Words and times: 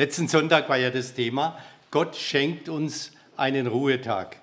Letzten 0.00 0.28
Sonntag 0.28 0.70
war 0.70 0.78
ja 0.78 0.88
das 0.88 1.12
Thema, 1.12 1.58
Gott 1.90 2.16
schenkt 2.16 2.70
uns 2.70 3.12
einen 3.36 3.66
Ruhetag 3.66 4.40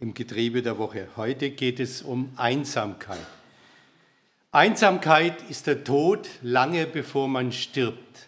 im 0.00 0.12
Getriebe 0.12 0.60
der 0.60 0.76
Woche. 0.76 1.06
Heute 1.16 1.50
geht 1.50 1.78
es 1.78 2.02
um 2.02 2.32
Einsamkeit. 2.36 3.24
Einsamkeit 4.50 5.40
ist 5.48 5.68
der 5.68 5.84
Tod 5.84 6.28
lange 6.42 6.86
bevor 6.88 7.28
man 7.28 7.52
stirbt, 7.52 8.26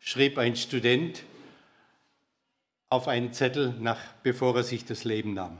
schrieb 0.00 0.36
ein 0.36 0.56
Student 0.56 1.22
auf 2.88 3.06
einen 3.06 3.32
Zettel, 3.32 3.72
nach, 3.78 4.00
bevor 4.24 4.56
er 4.56 4.64
sich 4.64 4.84
das 4.84 5.04
Leben 5.04 5.32
nahm. 5.34 5.58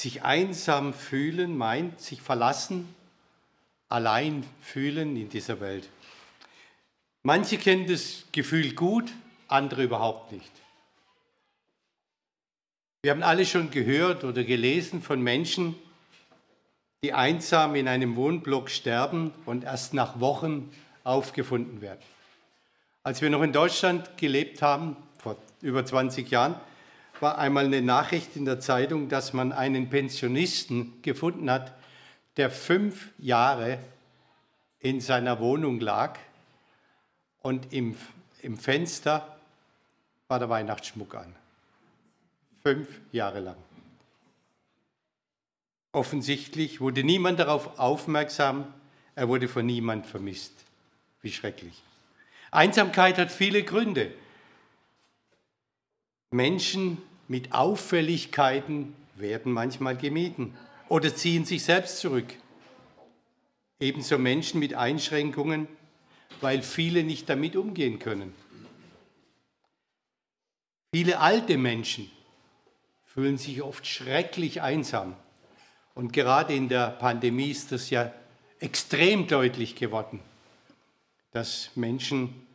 Sich 0.00 0.22
einsam 0.22 0.94
fühlen 0.94 1.58
meint 1.58 2.00
sich 2.00 2.22
verlassen, 2.22 2.88
allein 3.90 4.44
fühlen 4.62 5.14
in 5.14 5.28
dieser 5.28 5.60
Welt. 5.60 5.90
Manche 7.22 7.58
kennen 7.58 7.86
das 7.86 8.24
Gefühl 8.32 8.74
gut, 8.74 9.12
andere 9.48 9.82
überhaupt 9.82 10.32
nicht. 10.32 10.50
Wir 13.02 13.10
haben 13.10 13.22
alle 13.22 13.44
schon 13.44 13.70
gehört 13.70 14.24
oder 14.24 14.44
gelesen 14.44 15.02
von 15.02 15.20
Menschen, 15.20 15.74
die 17.02 17.12
einsam 17.12 17.74
in 17.74 17.88
einem 17.88 18.16
Wohnblock 18.16 18.70
sterben 18.70 19.32
und 19.46 19.64
erst 19.64 19.94
nach 19.94 20.20
Wochen 20.20 20.70
aufgefunden 21.04 21.80
werden. 21.80 22.02
Als 23.02 23.22
wir 23.22 23.30
noch 23.30 23.42
in 23.42 23.52
Deutschland 23.52 24.16
gelebt 24.16 24.62
haben, 24.62 24.96
vor 25.18 25.36
über 25.60 25.84
20 25.84 26.30
Jahren, 26.30 26.56
war 27.20 27.38
einmal 27.38 27.66
eine 27.66 27.82
Nachricht 27.82 28.36
in 28.36 28.44
der 28.44 28.60
Zeitung, 28.60 29.08
dass 29.08 29.32
man 29.32 29.52
einen 29.52 29.90
Pensionisten 29.90 31.00
gefunden 31.02 31.50
hat, 31.50 31.72
der 32.36 32.50
fünf 32.50 33.10
Jahre 33.18 33.78
in 34.78 35.00
seiner 35.00 35.40
Wohnung 35.40 35.80
lag 35.80 36.18
und 37.42 37.72
im, 37.72 37.96
im 38.42 38.56
Fenster 38.56 39.38
war 40.28 40.38
der 40.38 40.48
Weihnachtsschmuck 40.48 41.14
an. 41.14 41.34
Fünf 42.62 42.88
Jahre 43.12 43.40
lang. 43.40 43.56
Offensichtlich 45.92 46.80
wurde 46.80 47.02
niemand 47.02 47.38
darauf 47.38 47.78
aufmerksam, 47.78 48.72
er 49.14 49.28
wurde 49.28 49.48
von 49.48 49.64
niemand 49.64 50.06
vermisst. 50.06 50.52
Wie 51.22 51.32
schrecklich. 51.32 51.82
Einsamkeit 52.50 53.18
hat 53.18 53.32
viele 53.32 53.62
Gründe. 53.62 54.12
Menschen 56.30 56.98
mit 57.26 57.52
Auffälligkeiten 57.52 58.94
werden 59.16 59.52
manchmal 59.52 59.96
gemieden 59.96 60.56
oder 60.88 61.14
ziehen 61.14 61.44
sich 61.44 61.64
selbst 61.64 61.98
zurück. 61.98 62.26
Ebenso 63.80 64.18
Menschen 64.18 64.60
mit 64.60 64.74
Einschränkungen, 64.74 65.68
weil 66.40 66.62
viele 66.62 67.02
nicht 67.04 67.28
damit 67.28 67.56
umgehen 67.56 67.98
können. 67.98 68.34
Viele 70.94 71.20
alte 71.20 71.58
Menschen 71.58 72.10
fühlen 73.04 73.36
sich 73.36 73.62
oft 73.62 73.86
schrecklich 73.86 74.62
einsam. 74.62 75.16
Und 75.94 76.12
gerade 76.12 76.54
in 76.54 76.68
der 76.68 76.90
Pandemie 76.90 77.50
ist 77.50 77.72
das 77.72 77.90
ja 77.90 78.12
extrem 78.60 79.26
deutlich 79.26 79.74
geworden, 79.74 80.20
dass 81.32 81.70
Menschen 81.74 82.46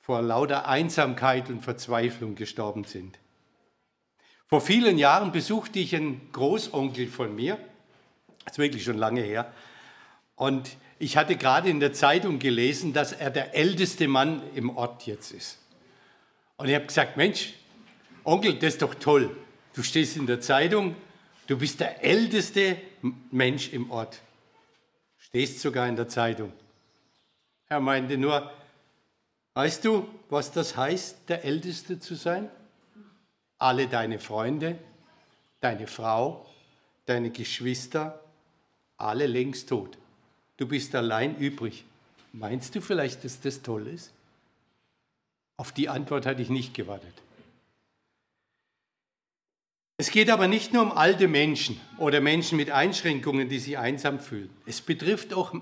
vor 0.00 0.22
lauter 0.22 0.68
Einsamkeit 0.68 1.48
und 1.48 1.62
Verzweiflung 1.62 2.34
gestorben 2.34 2.84
sind. 2.84 3.18
Vor 4.46 4.60
vielen 4.60 4.98
Jahren 4.98 5.32
besuchte 5.32 5.78
ich 5.78 5.94
einen 5.96 6.30
Großonkel 6.32 7.06
von 7.06 7.34
mir, 7.34 7.58
das 8.44 8.54
ist 8.54 8.58
wirklich 8.58 8.84
schon 8.84 8.98
lange 8.98 9.22
her, 9.22 9.52
und 10.36 10.76
ich 10.98 11.16
hatte 11.16 11.36
gerade 11.36 11.68
in 11.68 11.80
der 11.80 11.92
Zeitung 11.92 12.38
gelesen, 12.38 12.92
dass 12.92 13.12
er 13.12 13.30
der 13.30 13.54
älteste 13.54 14.08
Mann 14.08 14.42
im 14.54 14.76
Ort 14.76 15.06
jetzt 15.06 15.32
ist. 15.32 15.58
Und 16.56 16.68
ich 16.68 16.74
habe 16.74 16.86
gesagt, 16.86 17.16
Mensch, 17.16 17.54
Onkel, 18.24 18.54
das 18.54 18.74
ist 18.74 18.82
doch 18.82 18.94
toll. 18.94 19.36
Du 19.74 19.82
stehst 19.82 20.16
in 20.16 20.26
der 20.26 20.40
Zeitung, 20.40 20.94
du 21.46 21.58
bist 21.58 21.80
der 21.80 22.04
älteste 22.04 22.76
Mensch 23.30 23.72
im 23.72 23.90
Ort. 23.90 24.20
Stehst 25.18 25.60
sogar 25.60 25.88
in 25.88 25.96
der 25.96 26.08
Zeitung. 26.08 26.52
Er 27.68 27.80
meinte 27.80 28.16
nur, 28.16 28.52
weißt 29.54 29.84
du, 29.84 30.08
was 30.28 30.52
das 30.52 30.76
heißt, 30.76 31.28
der 31.28 31.44
Älteste 31.44 31.98
zu 31.98 32.14
sein? 32.14 32.48
alle 33.62 33.86
deine 33.86 34.18
Freunde, 34.18 34.76
deine 35.60 35.86
Frau, 35.86 36.46
deine 37.06 37.30
Geschwister, 37.30 38.20
alle 38.96 39.26
längst 39.26 39.68
tot. 39.68 39.96
Du 40.56 40.66
bist 40.66 40.94
allein 40.94 41.36
übrig. 41.36 41.84
Meinst 42.32 42.74
du 42.74 42.80
vielleicht, 42.80 43.24
dass 43.24 43.40
das 43.40 43.62
toll 43.62 43.86
ist? 43.86 44.12
Auf 45.56 45.72
die 45.72 45.88
Antwort 45.88 46.26
hatte 46.26 46.42
ich 46.42 46.50
nicht 46.50 46.74
gewartet. 46.74 47.14
Es 49.98 50.10
geht 50.10 50.30
aber 50.30 50.48
nicht 50.48 50.72
nur 50.72 50.82
um 50.82 50.92
alte 50.92 51.28
Menschen 51.28 51.80
oder 51.98 52.20
Menschen 52.20 52.56
mit 52.56 52.70
Einschränkungen, 52.70 53.48
die 53.48 53.58
sich 53.58 53.78
einsam 53.78 54.18
fühlen. 54.18 54.50
Es 54.66 54.80
betrifft 54.80 55.32
auch 55.32 55.54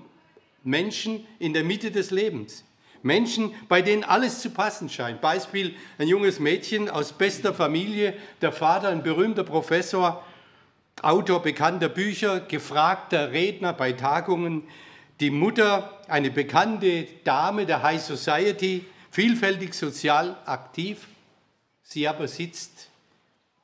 Menschen 0.63 1.25
in 1.37 1.53
der 1.53 1.63
Mitte 1.63 1.91
des 1.91 2.11
Lebens. 2.11 2.63
Menschen, 3.03 3.53
bei 3.67 3.81
denen 3.81 4.03
alles 4.03 4.41
zu 4.41 4.49
passen 4.51 4.89
scheint. 4.89 5.21
Beispiel 5.21 5.75
ein 5.97 6.07
junges 6.07 6.39
Mädchen 6.39 6.89
aus 6.89 7.13
bester 7.13 7.53
Familie, 7.53 8.15
der 8.41 8.51
Vater 8.51 8.89
ein 8.89 9.03
berühmter 9.03 9.43
Professor, 9.43 10.23
Autor 11.01 11.41
bekannter 11.41 11.89
Bücher, 11.89 12.41
gefragter 12.41 13.31
Redner 13.31 13.73
bei 13.73 13.93
Tagungen, 13.93 14.63
die 15.19 15.31
Mutter 15.31 15.99
eine 16.07 16.29
bekannte 16.29 17.07
Dame 17.23 17.65
der 17.65 17.81
High 17.81 18.01
Society, 18.01 18.85
vielfältig 19.09 19.73
sozial 19.73 20.37
aktiv. 20.45 21.07
Sie 21.81 22.07
aber 22.07 22.27
sitzt 22.27 22.89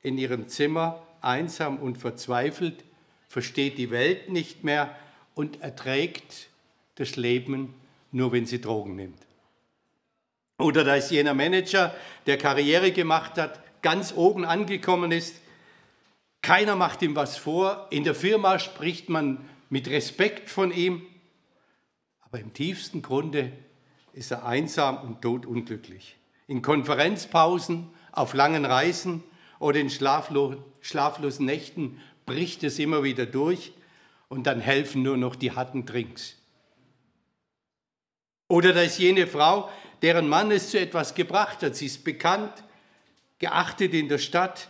in 0.02 0.18
ihrem 0.18 0.48
Zimmer 0.48 1.04
einsam 1.22 1.78
und 1.78 1.98
verzweifelt, 1.98 2.84
versteht 3.28 3.78
die 3.78 3.92
Welt 3.92 4.30
nicht 4.30 4.64
mehr 4.64 4.96
und 5.36 5.62
erträgt 5.62 6.50
das 6.96 7.16
Leben 7.16 7.76
nur, 8.12 8.32
wenn 8.32 8.46
sie 8.46 8.62
Drogen 8.62 8.96
nimmt. 8.96 9.20
Oder 10.58 10.84
da 10.84 10.96
ist 10.96 11.12
jener 11.12 11.36
Manager, 11.36 11.94
der 12.26 12.38
Karriere 12.38 12.92
gemacht 12.92 13.38
hat, 13.38 13.60
ganz 13.84 14.14
oben 14.16 14.44
angekommen 14.44 15.12
ist. 15.12 15.36
Keiner 16.42 16.76
macht 16.76 17.02
ihm 17.02 17.16
was 17.16 17.38
vor. 17.38 17.88
In 17.90 18.04
der 18.04 18.16
Firma 18.16 18.60
spricht 18.60 19.10
man 19.10 19.48
mit 19.70 19.90
Respekt 19.90 20.50
von 20.50 20.72
ihm. 20.72 21.06
Aber 22.22 22.40
im 22.40 22.54
tiefsten 22.54 23.02
Grunde 23.02 23.52
ist 24.14 24.32
er 24.32 24.46
einsam 24.46 24.98
und 24.98 25.22
todunglücklich. 25.22 26.18
In 26.48 26.62
Konferenzpausen, 26.62 27.90
auf 28.12 28.34
langen 28.34 28.66
Reisen 28.66 29.24
oder 29.60 29.80
in 29.80 29.90
schlaflosen 29.90 31.46
Nächten 31.46 32.02
bricht 32.26 32.64
es 32.64 32.80
immer 32.80 33.04
wieder 33.04 33.26
durch 33.26 33.74
und 34.28 34.48
dann 34.48 34.60
helfen 34.60 35.04
nur 35.04 35.18
noch 35.18 35.36
die 35.36 35.52
harten 35.52 35.86
Drinks. 35.86 36.36
Oder 38.48 38.74
da 38.74 38.82
ist 38.82 38.98
jene 38.98 39.28
Frau, 39.28 39.70
deren 40.02 40.28
Mann 40.28 40.52
es 40.52 40.70
zu 40.70 40.80
etwas 40.80 41.16
gebracht 41.16 41.64
hat. 41.64 41.76
Sie 41.76 41.86
ist 41.86 42.04
bekannt, 42.04 42.64
geachtet 43.40 43.94
in 43.94 44.10
der 44.10 44.20
Stadt. 44.20 44.70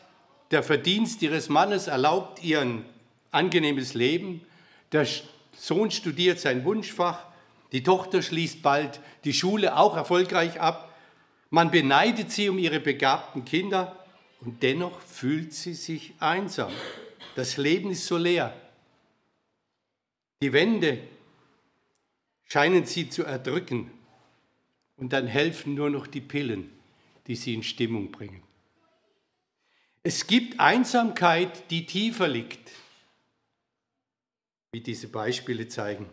Der 0.52 0.63
Verdienst 0.63 1.22
ihres 1.22 1.50
Mannes 1.50 1.88
erlaubt 1.88 2.44
ihr 2.44 2.62
ein 2.62 2.85
angenehmes 3.31 3.94
Leben. 3.94 4.41
Der 4.91 5.06
Sohn 5.58 5.91
studiert 5.91 6.40
sein 6.40 6.63
Wunschfach. 6.63 7.25
Die 7.72 7.84
Tochter 7.84 8.22
schließt 8.22 8.62
bald 8.62 9.02
die 9.25 9.34
Schule 9.34 9.78
auch 9.78 9.97
erfolgreich 9.97 10.62
ab. 10.62 10.96
Man 11.50 11.72
beneidet 11.72 12.31
sie 12.31 12.50
um 12.50 12.58
ihre 12.58 12.80
begabten 12.80 13.44
Kinder 13.44 14.06
und 14.41 14.63
dennoch 14.63 15.00
fühlt 15.02 15.53
sie 15.53 15.74
sich 15.74 16.13
einsam. 16.19 16.72
Das 17.35 17.58
Leben 17.58 17.91
ist 17.91 18.06
so 18.06 18.18
leer. 18.18 18.53
Die 20.41 20.53
Wände 20.53 21.00
scheinen 22.46 22.85
sie 22.85 23.09
zu 23.09 23.24
erdrücken. 23.24 23.91
Und 24.97 25.14
dann 25.14 25.28
helfen 25.28 25.75
nur 25.75 25.90
noch 25.90 26.08
die 26.08 26.22
Pillen, 26.22 26.72
die 27.28 27.35
sie 27.35 27.53
in 27.53 27.61
Stimmung 27.61 28.11
bringen. 28.11 28.41
Es 30.09 30.26
gibt 30.26 30.58
Einsamkeit, 30.62 31.70
die 31.70 31.86
tiefer 31.86 32.30
liegt, 32.30 32.72
wie 34.72 34.80
diese 34.80 35.09
Beispiele 35.09 35.68
zeigen. 35.68 36.06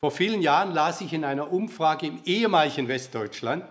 Vor 0.00 0.10
vielen 0.10 0.42
Jahren 0.42 0.72
las 0.72 1.00
ich 1.00 1.12
in 1.12 1.24
einer 1.24 1.52
Umfrage 1.52 2.08
im 2.08 2.20
ehemaligen 2.24 2.88
Westdeutschland, 2.88 3.64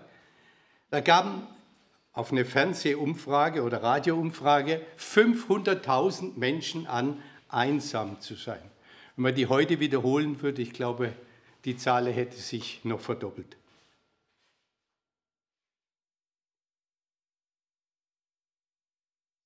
da 0.91 1.01
gaben 1.01 1.45
auf 2.13 2.31
eine 2.31 2.45
Fernsehumfrage 2.45 3.63
oder 3.63 3.83
Radioumfrage 3.83 4.81
500.000 4.97 6.37
Menschen 6.37 6.87
an, 6.87 7.21
einsam 7.49 8.21
zu 8.21 8.35
sein. 8.35 8.61
Wenn 9.17 9.23
man 9.23 9.35
die 9.35 9.47
heute 9.47 9.81
wiederholen 9.81 10.41
würde, 10.41 10.61
ich 10.61 10.71
glaube, 10.71 11.11
die 11.65 11.75
Zahl 11.75 12.09
hätte 12.09 12.37
sich 12.37 12.79
noch 12.85 13.01
verdoppelt. 13.01 13.58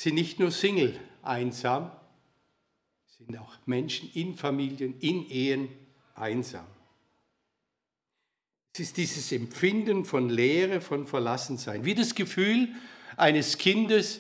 Sind 0.04 0.16
nicht 0.16 0.38
nur 0.38 0.52
Single 0.52 1.00
einsam, 1.22 1.90
sind 3.06 3.38
auch 3.38 3.56
Menschen 3.66 4.12
in 4.14 4.36
Familien, 4.36 5.00
in 5.00 5.26
Ehen 5.30 5.70
einsam. 6.14 6.66
Es 8.74 8.82
ist 8.82 8.98
dieses 8.98 9.32
Empfinden 9.32 10.04
von 10.04 10.28
Leere, 10.30 10.82
von 10.82 11.08
Verlassensein, 11.08 11.86
wie 11.86 11.96
das 11.96 12.16
Gefühl 12.16 12.68
eines 13.16 13.58
Kindes, 13.58 14.20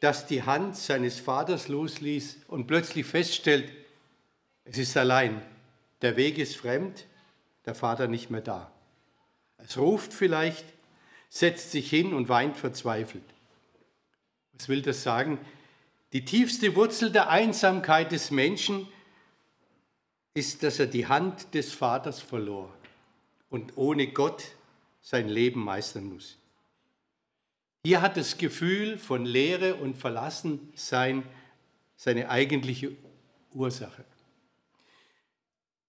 das 0.00 0.26
die 0.26 0.42
Hand 0.42 0.76
seines 0.76 1.18
Vaters 1.18 1.68
losließ 1.68 2.40
und 2.48 2.66
plötzlich 2.66 3.06
feststellt, 3.06 3.72
es 4.66 4.76
ist 4.76 4.98
allein, 4.98 5.40
der 6.02 6.18
Weg 6.18 6.36
ist 6.36 6.56
fremd, 6.56 7.06
der 7.64 7.74
Vater 7.74 8.06
nicht 8.06 8.28
mehr 8.28 8.42
da. 8.42 8.70
Es 9.56 9.78
ruft 9.78 10.12
vielleicht, 10.12 10.66
setzt 11.30 11.70
sich 11.70 11.88
hin 11.88 12.12
und 12.12 12.28
weint 12.28 12.58
verzweifelt. 12.58 13.24
Was 14.58 14.68
will 14.68 14.82
das 14.82 15.02
sagen? 15.02 15.38
Die 16.12 16.24
tiefste 16.24 16.74
Wurzel 16.76 17.10
der 17.10 17.28
Einsamkeit 17.28 18.12
des 18.12 18.30
Menschen 18.30 18.88
ist, 20.34 20.62
dass 20.62 20.78
er 20.78 20.86
die 20.86 21.06
Hand 21.06 21.54
des 21.54 21.72
Vaters 21.72 22.20
verlor 22.20 22.72
und 23.50 23.76
ohne 23.76 24.06
Gott 24.08 24.44
sein 25.00 25.28
Leben 25.28 25.62
meistern 25.64 26.06
muss. 26.06 26.36
Hier 27.84 28.02
hat 28.02 28.16
das 28.16 28.36
Gefühl 28.36 28.98
von 28.98 29.24
Leere 29.24 29.76
und 29.76 29.96
Verlassensein 29.96 31.22
seine 31.96 32.28
eigentliche 32.28 32.92
Ursache. 33.52 34.04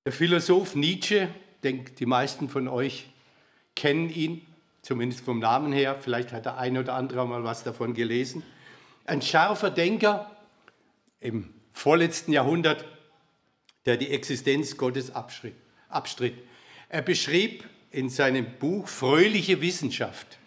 Der 0.06 0.14
Philosoph 0.14 0.76
Nietzsche, 0.76 1.28
denkt 1.64 2.00
die 2.00 2.06
meisten 2.06 2.50
von 2.50 2.68
euch 2.68 3.10
kennen 3.76 4.10
ihn, 4.10 4.46
zumindest 4.82 5.26
vom 5.26 5.40
Namen 5.40 5.74
her, 5.74 5.96
vielleicht 5.96 6.32
hat 6.32 6.46
der 6.46 6.58
eine 6.58 6.80
oder 6.80 6.94
andere 6.94 7.28
mal 7.28 7.44
was 7.44 7.64
davon 7.64 7.94
gelesen. 7.94 8.44
Ein 9.08 9.22
scharfer 9.22 9.72
Denker 9.72 10.30
im 11.22 11.54
vorletzten 11.72 12.34
Jahrhundert, 12.34 12.84
der 13.86 13.96
die 13.96 14.10
Existenz 14.10 14.76
Gottes 14.76 15.14
abstritt. 15.14 16.36
Er 16.90 17.02
beschrieb 17.02 17.64
in 17.90 18.10
seinem 18.10 18.46
Buch 18.60 18.90
Fröhliche 18.90 19.62
Wissenschaft 19.62 20.38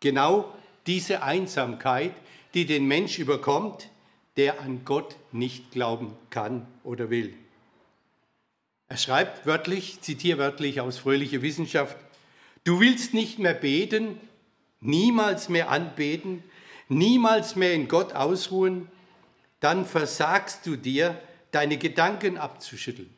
genau 0.00 0.52
diese 0.88 1.22
Einsamkeit, 1.22 2.12
die 2.54 2.66
den 2.66 2.88
Mensch 2.88 3.20
überkommt, 3.20 3.88
der 4.36 4.60
an 4.60 4.84
Gott 4.84 5.14
nicht 5.30 5.70
glauben 5.70 6.16
kann 6.30 6.66
oder 6.82 7.08
will. 7.08 7.34
Er 8.88 8.96
schreibt 8.96 9.46
wörtlich, 9.46 10.00
zitiere 10.00 10.38
wörtlich 10.38 10.80
aus 10.80 10.98
Fröhliche 10.98 11.42
Wissenschaft, 11.42 11.96
du 12.64 12.80
willst 12.80 13.14
nicht 13.14 13.38
mehr 13.38 13.54
beten, 13.54 14.18
niemals 14.80 15.48
mehr 15.48 15.70
anbeten, 15.70 16.42
niemals 16.90 17.56
mehr 17.56 17.72
in 17.72 17.88
Gott 17.88 18.12
ausruhen, 18.12 18.88
dann 19.60 19.86
versagst 19.86 20.66
du 20.66 20.76
dir, 20.76 21.20
deine 21.52 21.78
Gedanken 21.78 22.38
abzuschütteln. 22.38 23.10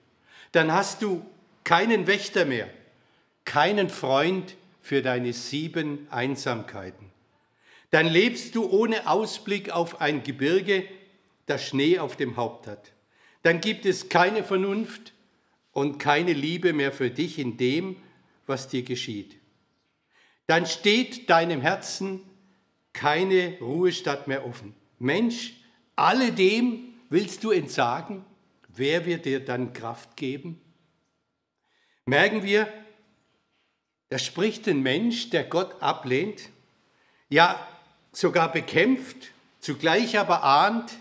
Dann 0.52 0.72
hast 0.72 1.02
du 1.02 1.24
keinen 1.64 2.06
Wächter 2.06 2.44
mehr, 2.44 2.68
keinen 3.44 3.88
Freund 3.88 4.56
für 4.80 5.02
deine 5.02 5.32
sieben 5.32 6.06
Einsamkeiten. 6.10 7.10
Dann 7.90 8.06
lebst 8.06 8.54
du 8.54 8.68
ohne 8.70 9.06
Ausblick 9.06 9.70
auf 9.70 10.00
ein 10.00 10.22
Gebirge, 10.22 10.84
das 11.46 11.66
Schnee 11.66 11.98
auf 11.98 12.16
dem 12.16 12.36
Haupt 12.36 12.66
hat. 12.66 12.92
Dann 13.42 13.60
gibt 13.60 13.86
es 13.86 14.08
keine 14.08 14.44
Vernunft 14.44 15.12
und 15.72 15.98
keine 15.98 16.32
Liebe 16.32 16.72
mehr 16.72 16.92
für 16.92 17.10
dich 17.10 17.38
in 17.38 17.56
dem, 17.56 17.96
was 18.46 18.68
dir 18.68 18.82
geschieht. 18.82 19.36
Dann 20.46 20.66
steht 20.66 21.30
deinem 21.30 21.60
Herzen 21.60 22.20
keine 22.92 23.58
Ruhestadt 23.60 24.28
mehr 24.28 24.46
offen. 24.46 24.74
Mensch, 24.98 25.54
alledem 25.96 26.94
willst 27.08 27.44
du 27.44 27.50
entsagen? 27.50 28.24
Wer 28.68 29.06
wird 29.06 29.24
dir 29.24 29.44
dann 29.44 29.72
Kraft 29.72 30.16
geben? 30.16 30.62
merken 32.06 32.42
wir, 32.42 32.68
da 34.08 34.18
spricht 34.18 34.68
ein 34.68 34.82
Mensch, 34.82 35.30
der 35.30 35.44
Gott 35.44 35.80
ablehnt, 35.80 36.50
ja 37.28 37.66
sogar 38.12 38.52
bekämpft, 38.52 39.30
zugleich 39.60 40.18
aber 40.18 40.42
ahnt, 40.42 40.92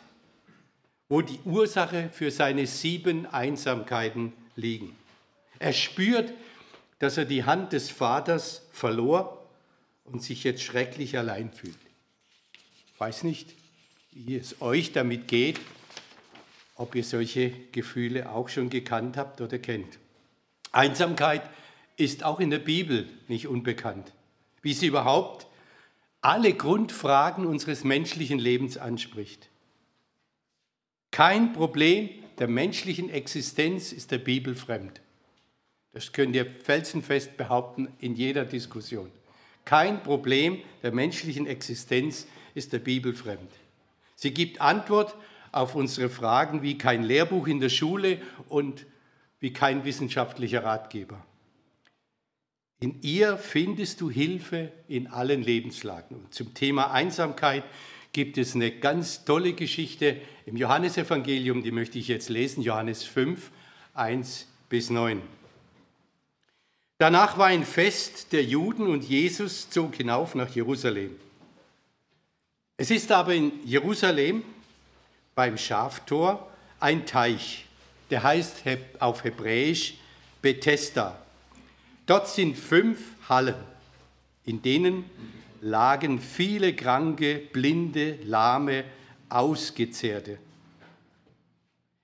wo 1.09 1.21
die 1.21 1.39
Ursache 1.43 2.09
für 2.13 2.31
seine 2.31 2.67
sieben 2.67 3.25
Einsamkeiten 3.25 4.31
liegen. 4.55 4.95
Er 5.59 5.73
spürt, 5.73 6.33
dass 6.99 7.17
er 7.17 7.25
die 7.25 7.43
Hand 7.43 7.73
des 7.73 7.89
Vaters 7.89 8.65
verlor 8.71 9.40
und 10.03 10.23
sich 10.23 10.43
jetzt 10.43 10.63
schrecklich 10.63 11.17
allein 11.17 11.51
fühlt. 11.51 11.77
Ich 12.85 12.99
weiß 12.99 13.23
nicht, 13.23 13.53
wie 14.11 14.35
es 14.35 14.61
euch 14.61 14.91
damit 14.91 15.27
geht, 15.27 15.59
ob 16.75 16.95
ihr 16.95 17.03
solche 17.03 17.51
Gefühle 17.71 18.31
auch 18.31 18.49
schon 18.49 18.69
gekannt 18.69 19.17
habt 19.17 19.41
oder 19.41 19.59
kennt. 19.59 19.99
Einsamkeit 20.71 21.43
ist 21.97 22.23
auch 22.23 22.39
in 22.39 22.49
der 22.49 22.59
Bibel 22.59 23.07
nicht 23.27 23.47
unbekannt, 23.47 24.13
wie 24.61 24.73
sie 24.73 24.87
überhaupt 24.87 25.47
alle 26.21 26.53
Grundfragen 26.53 27.45
unseres 27.45 27.83
menschlichen 27.83 28.39
Lebens 28.39 28.77
anspricht. 28.77 29.49
Kein 31.11 31.53
Problem 31.53 32.09
der 32.39 32.47
menschlichen 32.47 33.09
Existenz 33.09 33.91
ist 33.91 34.11
der 34.11 34.17
Bibel 34.17 34.55
fremd. 34.55 35.01
Das 35.93 36.13
könnt 36.13 36.35
ihr 36.35 36.45
felsenfest 36.45 37.37
behaupten 37.37 37.89
in 37.99 38.15
jeder 38.15 38.45
Diskussion. 38.45 39.11
Kein 39.65 40.03
Problem 40.03 40.59
der 40.83 40.91
menschlichen 40.91 41.47
Existenz 41.47 42.27
ist 42.53 42.73
der 42.73 42.79
Bibel 42.79 43.13
fremd. 43.13 43.51
Sie 44.15 44.33
gibt 44.33 44.61
Antwort 44.61 45.15
auf 45.51 45.75
unsere 45.75 46.09
Fragen 46.09 46.61
wie 46.61 46.77
kein 46.77 47.03
Lehrbuch 47.03 47.47
in 47.47 47.59
der 47.59 47.69
Schule 47.69 48.21
und 48.49 48.85
wie 49.39 49.53
kein 49.53 49.83
wissenschaftlicher 49.83 50.63
Ratgeber. 50.63 51.25
In 52.79 53.01
ihr 53.01 53.37
findest 53.37 54.01
du 54.01 54.09
Hilfe 54.09 54.71
in 54.87 55.07
allen 55.07 55.43
Lebenslagen. 55.43 56.17
Und 56.17 56.33
zum 56.33 56.53
Thema 56.53 56.91
Einsamkeit 56.91 57.63
gibt 58.11 58.37
es 58.37 58.55
eine 58.55 58.71
ganz 58.71 59.23
tolle 59.23 59.53
Geschichte 59.53 60.17
im 60.45 60.57
Johannesevangelium, 60.57 61.63
die 61.63 61.71
möchte 61.71 61.99
ich 61.99 62.07
jetzt 62.07 62.29
lesen, 62.29 62.61
Johannes 62.61 63.03
5, 63.03 63.51
1 63.93 64.47
bis 64.69 64.89
9. 64.89 65.21
Danach 67.01 67.35
war 67.39 67.47
ein 67.47 67.65
Fest 67.65 68.31
der 68.31 68.43
Juden 68.43 68.85
und 68.85 69.03
Jesus 69.03 69.67
zog 69.71 69.95
hinauf 69.95 70.35
nach 70.35 70.49
Jerusalem. 70.49 71.15
Es 72.77 72.91
ist 72.91 73.11
aber 73.11 73.33
in 73.33 73.53
Jerusalem 73.65 74.43
beim 75.33 75.57
Schaftor 75.57 76.47
ein 76.79 77.07
Teich, 77.07 77.65
der 78.11 78.21
heißt 78.21 78.61
auf 78.99 79.23
Hebräisch 79.23 79.95
Bethesda. 80.43 81.17
Dort 82.05 82.27
sind 82.27 82.55
fünf 82.55 82.99
Hallen, 83.27 83.55
in 84.45 84.61
denen 84.61 85.05
lagen 85.59 86.21
viele 86.21 86.75
Kranke, 86.75 87.41
Blinde, 87.51 88.19
Lahme, 88.25 88.83
Ausgezehrte. 89.27 90.37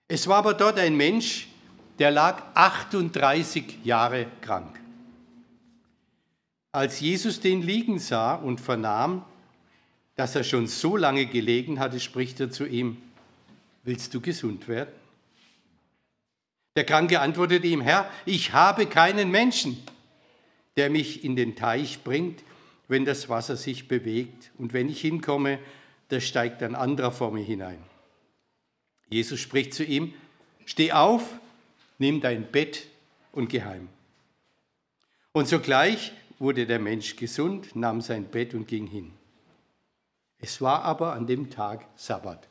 Es 0.08 0.26
war 0.26 0.38
aber 0.38 0.56
dort 0.56 0.80
ein 0.80 0.98
Mensch, 0.98 1.50
der 2.00 2.10
lag 2.10 2.42
38 2.56 3.86
Jahre 3.86 4.26
krank. 4.42 4.87
Als 6.72 7.00
Jesus 7.00 7.40
den 7.40 7.62
liegen 7.62 8.00
sah 8.00 8.36
und 8.36 8.62
vernahm, 8.62 9.24
dass 10.16 10.36
er 10.36 10.44
schon 10.44 10.68
so 10.68 10.98
lange 10.98 11.26
gelegen 11.28 11.80
hatte, 11.80 12.00
spricht 12.00 12.40
er 12.40 12.52
zu 12.52 12.66
ihm, 12.66 12.98
willst 13.84 14.14
du 14.14 14.22
gesund 14.22 14.68
werden? 14.68 14.94
Der 16.76 16.86
Kranke 16.86 17.22
antwortete 17.22 17.66
ihm, 17.66 17.82
Herr, 17.82 18.10
ich 18.26 18.54
habe 18.54 18.86
keinen 18.86 19.32
Menschen, 19.32 19.82
der 20.76 20.90
mich 20.90 21.24
in 21.24 21.36
den 21.36 21.56
Teich 21.56 22.04
bringt, 22.04 22.44
wenn 22.88 23.06
das 23.06 23.30
Wasser 23.30 23.58
sich 23.58 23.88
bewegt. 23.88 24.52
Und 24.58 24.74
wenn 24.74 24.90
ich 24.90 25.02
hinkomme, 25.02 25.60
da 26.10 26.22
steigt 26.22 26.62
ein 26.64 26.76
anderer 26.76 27.12
vor 27.12 27.32
mir 27.32 27.44
hinein. 27.44 27.80
Jesus 29.10 29.40
spricht 29.40 29.74
zu 29.74 29.84
ihm, 29.84 30.14
steh 30.66 30.92
auf, 30.92 31.24
nimm 31.98 32.22
dein 32.22 32.52
Bett 32.52 32.88
und 33.32 33.50
geh 33.50 33.64
heim. 33.64 33.90
Und 35.32 35.48
sogleich 35.48 36.12
wurde 36.40 36.66
der 36.66 36.80
Mensch 36.80 37.16
gesund, 37.16 37.76
nahm 37.76 38.02
sein 38.02 38.26
Bett 38.26 38.54
und 38.54 38.68
ging 38.68 38.88
hin. 38.88 39.14
Es 40.40 40.62
war 40.62 40.84
aber 40.84 41.14
an 41.14 41.26
dem 41.26 41.50
Tag 41.50 41.86
Sabbat. 41.96 42.48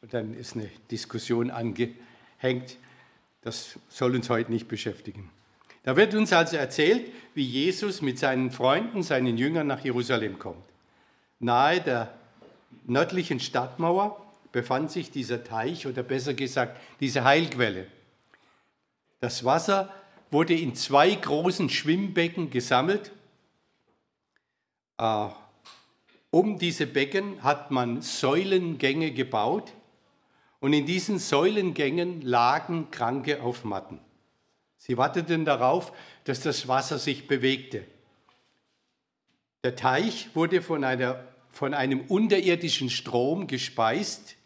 Und 0.00 0.14
dann 0.14 0.34
ist 0.34 0.54
eine 0.54 0.70
Diskussion 0.90 1.50
angehängt, 1.50 2.78
das 3.42 3.78
soll 3.88 4.14
uns 4.14 4.30
heute 4.30 4.50
nicht 4.50 4.68
beschäftigen. 4.68 5.30
Da 5.82 5.96
wird 5.96 6.14
uns 6.14 6.32
also 6.32 6.56
erzählt, 6.56 7.10
wie 7.34 7.44
Jesus 7.44 8.02
mit 8.02 8.18
seinen 8.18 8.50
Freunden, 8.50 9.02
seinen 9.02 9.38
Jüngern 9.38 9.66
nach 9.66 9.84
Jerusalem 9.84 10.38
kommt. 10.38 10.64
Nahe 11.38 11.80
der 11.80 12.12
nördlichen 12.84 13.40
Stadtmauer 13.40 14.20
befand 14.52 14.90
sich 14.90 15.10
dieser 15.10 15.44
Teich 15.44 15.86
oder 15.86 16.02
besser 16.02 16.34
gesagt 16.34 16.80
diese 17.00 17.24
Heilquelle. 17.24 17.86
Das 19.20 19.44
Wasser 19.44 19.92
wurde 20.30 20.54
in 20.54 20.74
zwei 20.74 21.14
großen 21.14 21.70
Schwimmbecken 21.70 22.50
gesammelt. 22.50 23.12
Äh, 24.98 25.28
um 26.30 26.58
diese 26.58 26.86
Becken 26.86 27.42
hat 27.42 27.70
man 27.70 28.02
Säulengänge 28.02 29.12
gebaut, 29.12 29.72
und 30.60 30.72
in 30.72 30.86
diesen 30.86 31.18
Säulengängen 31.18 32.20
lagen 32.22 32.90
Kranke 32.90 33.42
auf 33.42 33.64
Matten. 33.64 34.00
Sie 34.76 34.96
warteten 34.96 35.44
darauf, 35.44 35.92
dass 36.24 36.40
das 36.40 36.68
Wasser 36.68 36.98
sich 36.98 37.26
bewegte. 37.26 37.84
Der 39.64 39.76
Teich 39.76 40.34
wurde 40.34 40.62
von, 40.62 40.84
einer, 40.84 41.24
von 41.50 41.74
einem 41.74 42.02
unterirdischen 42.02 42.90
Strom 42.90 43.46
gespeist, 43.46 44.36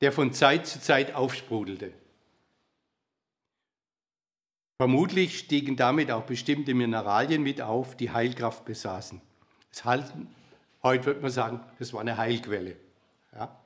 der 0.00 0.12
von 0.12 0.32
Zeit 0.32 0.66
zu 0.66 0.80
Zeit 0.80 1.14
aufsprudelte. 1.14 1.92
Vermutlich 4.76 5.38
stiegen 5.38 5.76
damit 5.76 6.10
auch 6.10 6.22
bestimmte 6.22 6.72
Mineralien 6.72 7.42
mit 7.42 7.60
auf, 7.60 7.96
die 7.96 8.10
Heilkraft 8.10 8.64
besaßen. 8.64 9.20
Es 9.70 9.84
halten, 9.84 10.28
heute 10.82 11.06
würde 11.06 11.20
man 11.20 11.30
sagen, 11.30 11.60
das 11.78 11.92
war 11.92 12.00
eine 12.00 12.16
Heilquelle, 12.16 12.76
ja, 13.34 13.56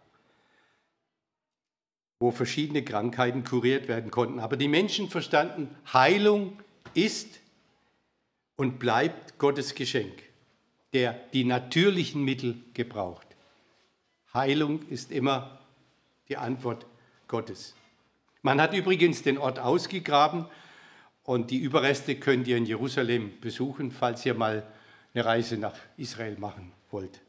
wo 2.19 2.31
verschiedene 2.31 2.85
Krankheiten 2.85 3.45
kuriert 3.45 3.89
werden 3.89 4.11
konnten. 4.11 4.41
Aber 4.41 4.57
die 4.57 4.69
Menschen 4.69 5.09
verstanden, 5.09 5.75
Heilung 5.93 6.59
ist 6.95 7.41
und 8.57 8.79
bleibt 8.79 9.39
Gottes 9.39 9.75
Geschenk, 9.75 10.23
der 10.93 11.15
die 11.33 11.45
natürlichen 11.45 12.25
Mittel 12.25 12.57
gebraucht. 12.75 13.27
Heilung 14.33 14.83
ist 14.89 15.11
immer 15.11 15.59
die 16.29 16.37
Antwort 16.37 16.87
Gottes. 17.29 17.75
Man 18.43 18.61
hat 18.61 18.75
übrigens 18.75 19.23
den 19.23 19.39
Ort 19.39 19.59
ausgegraben 19.59 20.47
und 21.23 21.51
die 21.51 21.59
Überreste 21.59 22.17
könnt 22.17 22.49
ihr 22.49 22.57
in 22.57 22.67
Jerusalem 22.67 23.33
besuchen, 23.41 23.91
falls 23.91 24.25
ihr 24.27 24.35
mal 24.35 24.67
eine 25.15 25.25
Reise 25.25 25.57
nach 25.57 25.75
Israel 25.97 26.37
machen 26.39 26.73
wollt. 26.91 27.21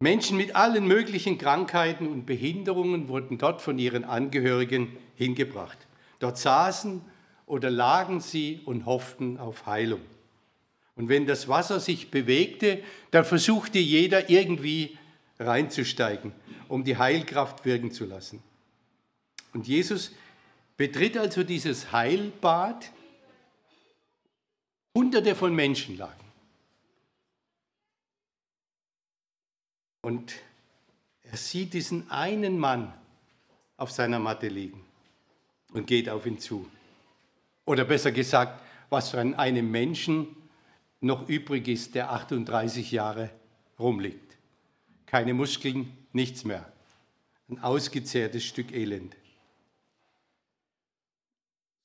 Menschen 0.00 0.36
mit 0.36 0.54
allen 0.54 0.86
möglichen 0.86 1.38
Krankheiten 1.38 2.06
und 2.06 2.24
Behinderungen 2.24 3.08
wurden 3.08 3.36
dort 3.36 3.60
von 3.60 3.78
ihren 3.78 4.04
Angehörigen 4.04 4.96
hingebracht. 5.16 5.78
Dort 6.20 6.38
saßen 6.38 7.02
oder 7.46 7.70
lagen 7.70 8.20
sie 8.20 8.60
und 8.64 8.86
hofften 8.86 9.38
auf 9.38 9.66
Heilung. 9.66 10.00
Und 10.94 11.08
wenn 11.08 11.26
das 11.26 11.48
Wasser 11.48 11.80
sich 11.80 12.10
bewegte, 12.10 12.82
dann 13.10 13.24
versuchte 13.24 13.78
jeder 13.78 14.30
irgendwie 14.30 14.98
reinzusteigen, 15.40 16.32
um 16.68 16.84
die 16.84 16.96
Heilkraft 16.96 17.64
wirken 17.64 17.90
zu 17.90 18.04
lassen. 18.04 18.42
Und 19.52 19.66
Jesus 19.66 20.12
betritt 20.76 21.16
also 21.16 21.42
dieses 21.42 21.92
Heilbad, 21.92 22.90
hunderte 24.98 25.36
von 25.36 25.54
Menschen 25.54 25.96
lagen. 25.96 26.24
Und 30.00 30.34
er 31.22 31.36
sieht 31.36 31.72
diesen 31.72 32.10
einen 32.10 32.58
Mann 32.58 32.92
auf 33.76 33.92
seiner 33.92 34.18
Matte 34.18 34.48
liegen 34.48 34.84
und 35.72 35.86
geht 35.86 36.08
auf 36.08 36.26
ihn 36.26 36.40
zu. 36.40 36.68
Oder 37.64 37.84
besser 37.84 38.10
gesagt, 38.10 38.60
was 38.90 39.10
von 39.10 39.34
einem 39.34 39.70
Menschen 39.70 40.34
noch 41.00 41.28
übrig 41.28 41.68
ist, 41.68 41.94
der 41.94 42.10
38 42.10 42.90
Jahre 42.90 43.30
rumliegt. 43.78 44.36
Keine 45.06 45.32
Muskeln, 45.32 45.96
nichts 46.12 46.42
mehr. 46.42 46.72
Ein 47.48 47.60
ausgezehrtes 47.60 48.44
Stück 48.44 48.72
Elend. 48.72 49.14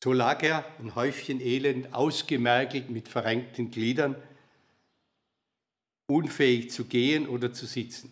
So 0.04 0.12
lag 0.12 0.44
er, 0.44 0.66
ein 0.80 0.96
Häufchen 0.96 1.40
Elend, 1.40 1.94
ausgemergelt 1.94 2.90
mit 2.90 3.08
verrenkten 3.08 3.72
Gliedern, 3.72 4.18
unfähig 6.08 6.72
zu 6.72 6.84
gehen 6.84 7.26
oder 7.26 7.54
zu 7.54 7.66
sitzen. 7.66 8.12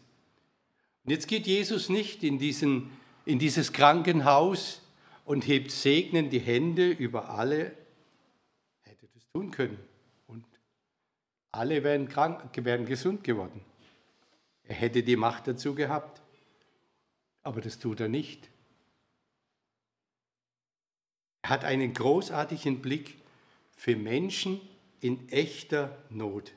Und 1.03 1.11
jetzt 1.11 1.27
geht 1.27 1.47
Jesus 1.47 1.89
nicht 1.89 2.23
in, 2.23 2.39
diesen, 2.39 2.91
in 3.25 3.39
dieses 3.39 3.73
Krankenhaus 3.73 4.81
und 5.25 5.45
hebt 5.45 5.69
segnend 5.69 6.31
die 6.31 6.39
Hände 6.39 6.91
über 6.91 7.27
alle, 7.31 7.73
hätte 8.83 9.09
das 9.13 9.27
tun 9.33 9.51
können. 9.51 9.77
Und 10.27 10.45
alle 11.51 11.83
wären, 11.83 12.07
krank, 12.07 12.41
wären 12.55 12.85
gesund 12.85 13.21
geworden. 13.21 13.59
Er 14.63 14.75
hätte 14.75 15.03
die 15.03 15.17
Macht 15.17 15.45
dazu 15.45 15.75
gehabt. 15.75 16.21
Aber 17.43 17.59
das 17.59 17.79
tut 17.79 17.99
er 17.99 18.07
nicht. 18.07 18.49
Er 21.41 21.49
hat 21.49 21.65
einen 21.65 21.93
großartigen 21.93 22.81
Blick 22.81 23.17
für 23.75 23.95
Menschen 23.95 24.61
in 24.99 25.29
echter 25.29 25.97
Not, 26.09 26.51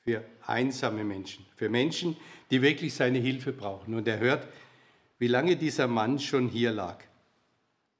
für 0.00 0.24
einsame 0.46 1.04
Menschen, 1.04 1.44
für 1.56 1.68
Menschen, 1.68 2.16
die 2.50 2.62
wirklich 2.62 2.94
seine 2.94 3.18
Hilfe 3.18 3.52
brauchen. 3.52 3.94
Und 3.94 4.08
er 4.08 4.18
hört, 4.18 4.48
wie 5.18 5.28
lange 5.28 5.56
dieser 5.56 5.86
Mann 5.86 6.18
schon 6.18 6.48
hier 6.48 6.72
lag. 6.72 7.04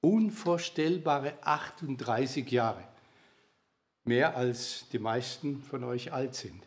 Unvorstellbare 0.01 1.35
38 1.43 2.51
Jahre. 2.51 2.83
Mehr 4.05 4.37
als 4.37 4.87
die 4.91 4.99
meisten 4.99 5.63
von 5.63 5.85
euch 5.85 6.13
alt 6.13 6.35
sind. 6.35 6.63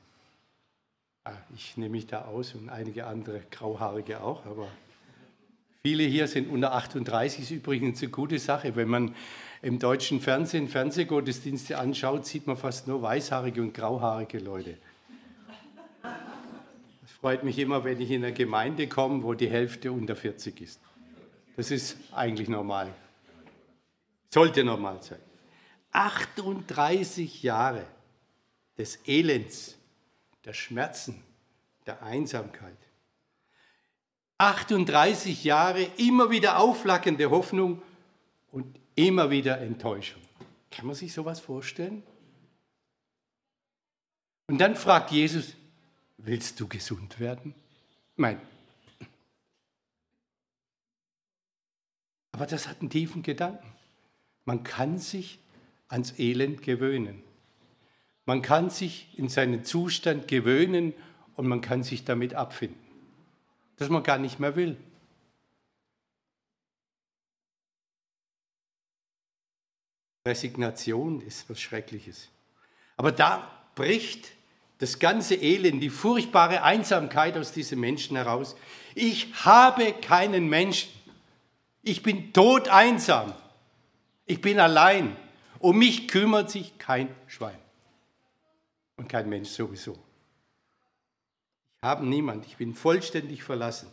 Ah, 1.24 1.38
ich 1.56 1.78
nehme 1.78 1.94
mich 1.94 2.06
da 2.06 2.26
aus 2.26 2.54
und 2.54 2.70
einige 2.70 3.08
andere 3.08 3.42
Grauhaarige 3.50 4.22
auch, 4.22 4.46
aber 4.46 4.68
Viele 5.86 6.04
hier 6.04 6.30
sind 6.30 6.50
unter 6.50 6.72
38, 6.72 7.42
ist 7.42 7.52
übrigens 7.52 8.02
eine 8.02 8.10
gute 8.10 8.40
Sache. 8.40 8.78
Wenn 8.78 8.88
man 8.88 9.14
im 9.62 9.80
deutschen 9.80 10.22
Fernsehen 10.22 10.70
Fernsehgottesdienste 10.70 11.78
anschaut, 11.78 12.26
sieht 12.26 12.48
man 12.48 12.56
fast 12.56 12.88
nur 12.88 13.02
weißhaarige 13.02 13.62
und 13.62 13.74
grauhaarige 13.74 14.40
Leute. 14.40 14.78
Es 17.04 17.12
freut 17.12 17.44
mich 17.44 17.60
immer, 17.60 17.84
wenn 17.84 18.00
ich 18.00 18.12
in 18.12 18.24
eine 18.24 18.34
Gemeinde 18.34 18.88
komme, 18.88 19.24
wo 19.24 19.34
die 19.34 19.50
Hälfte 19.50 19.92
unter 19.92 20.16
40 20.16 20.62
ist. 20.62 20.80
Das 21.58 21.70
ist 21.70 21.98
eigentlich 22.14 22.48
normal. 22.48 22.88
Sollte 24.30 24.64
normal 24.64 25.04
sein. 25.04 25.20
38 25.92 27.44
Jahre 27.44 27.86
des 28.78 29.00
Elends, 29.06 29.78
der 30.46 30.54
Schmerzen, 30.54 31.22
der 31.86 32.02
Einsamkeit. 32.02 32.78
38 34.38 35.44
Jahre 35.44 35.84
immer 35.98 36.30
wieder 36.30 36.60
aufflackernde 36.60 37.30
Hoffnung 37.30 37.82
und 38.52 38.80
immer 38.96 39.30
wieder 39.30 39.60
Enttäuschung. 39.62 40.22
Kann 40.72 40.88
man 40.88 40.96
sich 40.96 41.14
sowas 41.14 41.40
vorstellen? 41.40 42.04
Und 44.48 44.60
dann 44.60 44.76
fragt 44.76 45.12
Jesus, 45.12 45.54
willst 46.18 46.60
du 46.60 46.68
gesund 46.68 47.20
werden? 47.20 47.56
Mein. 48.16 48.42
Aber 52.32 52.48
das 52.48 52.68
hat 52.68 52.82
einen 52.82 52.90
tiefen 52.90 53.24
Gedanken. 53.24 53.72
Man 54.46 54.64
kann 54.64 54.98
sich 54.98 55.40
ans 55.88 56.18
Elend 56.20 56.64
gewöhnen. 56.64 57.24
Man 58.26 58.42
kann 58.42 58.70
sich 58.70 59.08
in 59.18 59.30
seinen 59.30 59.64
Zustand 59.64 60.28
gewöhnen 60.28 60.94
und 61.36 61.48
man 61.48 61.62
kann 61.62 61.84
sich 61.84 62.04
damit 62.04 62.34
abfinden 62.34 62.84
das 63.84 63.90
man 63.90 64.02
gar 64.02 64.18
nicht 64.18 64.40
mehr 64.40 64.56
will. 64.56 64.78
Resignation 70.26 71.20
ist 71.20 71.50
was 71.50 71.60
Schreckliches. 71.60 72.30
Aber 72.96 73.12
da 73.12 73.52
bricht 73.76 74.32
das 74.78 75.00
ganze 75.00 75.36
Elend, 75.36 75.84
die 75.84 75.90
furchtbare 75.90 76.64
Einsamkeit 76.64 77.36
aus 77.36 77.52
diesem 77.52 77.82
Menschen 77.82 78.16
heraus. 78.16 78.56
Ich 78.96 79.34
habe 79.44 79.92
keinen 79.92 80.48
Menschen. 80.48 80.90
Ich 81.82 82.04
bin 82.04 82.32
todeinsam. 82.32 83.34
Ich 84.26 84.40
bin 84.40 84.62
allein. 84.62 85.18
Um 85.60 85.78
mich 85.78 86.08
kümmert 86.08 86.50
sich 86.50 86.78
kein 86.78 87.14
Schwein. 87.28 87.60
Und 88.96 89.10
kein 89.10 89.28
Mensch 89.28 89.50
sowieso 89.50 89.98
habe 91.84 92.06
niemand. 92.06 92.46
Ich 92.46 92.58
bin 92.58 92.74
vollständig 92.74 93.44
verlassen. 93.44 93.90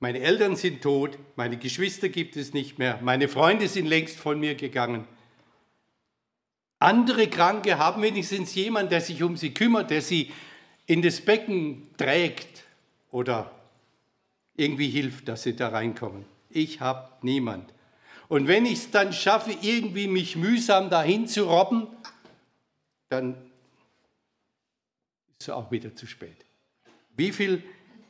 Meine 0.00 0.18
Eltern 0.18 0.56
sind 0.56 0.82
tot, 0.82 1.16
meine 1.36 1.58
Geschwister 1.58 2.08
gibt 2.08 2.36
es 2.36 2.52
nicht 2.52 2.76
mehr, 2.76 2.98
meine 3.02 3.28
Freunde 3.28 3.68
sind 3.68 3.86
längst 3.86 4.18
von 4.18 4.40
mir 4.40 4.56
gegangen. 4.56 5.06
Andere 6.80 7.28
Kranke 7.28 7.78
haben 7.78 8.02
wenigstens 8.02 8.52
jemanden, 8.56 8.90
der 8.90 9.00
sich 9.00 9.22
um 9.22 9.36
sie 9.36 9.54
kümmert, 9.54 9.90
der 9.90 10.02
sie 10.02 10.32
in 10.86 11.02
das 11.02 11.20
Becken 11.20 11.88
trägt 11.96 12.64
oder 13.12 13.52
irgendwie 14.56 14.88
hilft, 14.88 15.28
dass 15.28 15.44
sie 15.44 15.54
da 15.54 15.68
reinkommen. 15.68 16.24
Ich 16.50 16.80
habe 16.80 17.08
niemand. 17.22 17.72
Und 18.28 18.48
wenn 18.48 18.66
ich 18.66 18.78
es 18.78 18.90
dann 18.90 19.12
schaffe, 19.12 19.54
irgendwie 19.62 20.08
mich 20.08 20.34
mühsam 20.34 20.90
dahin 20.90 21.28
zu 21.28 21.44
robben, 21.44 21.86
dann 23.08 23.34
ist 25.38 25.42
es 25.42 25.50
auch 25.50 25.70
wieder 25.70 25.94
zu 25.94 26.06
spät. 26.06 26.44
Wie 27.16 27.32
viel 27.32 27.62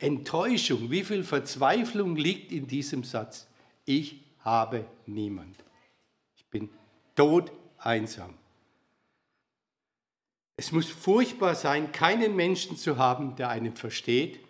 Enttäuschung, 0.03 0.91
wie 0.91 1.03
viel 1.03 1.23
Verzweiflung 1.23 2.17
liegt 2.17 2.51
in 2.51 2.67
diesem 2.67 3.05
Satz. 3.05 3.47
Ich 3.85 4.19
habe 4.39 4.85
niemand. 5.05 5.55
Ich 6.35 6.45
bin 6.47 6.69
tot 7.15 7.53
einsam. 7.77 8.33
Es 10.57 10.73
muss 10.73 10.89
furchtbar 10.89 11.55
sein, 11.55 11.93
keinen 11.93 12.35
Menschen 12.35 12.75
zu 12.75 12.97
haben, 12.97 13.37
der 13.37 13.49
einen 13.49 13.77
versteht, 13.77 14.41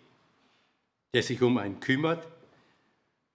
der 1.13 1.22
sich 1.22 1.39
um 1.43 1.60
einen 1.60 1.79
kümmert, 1.79 2.27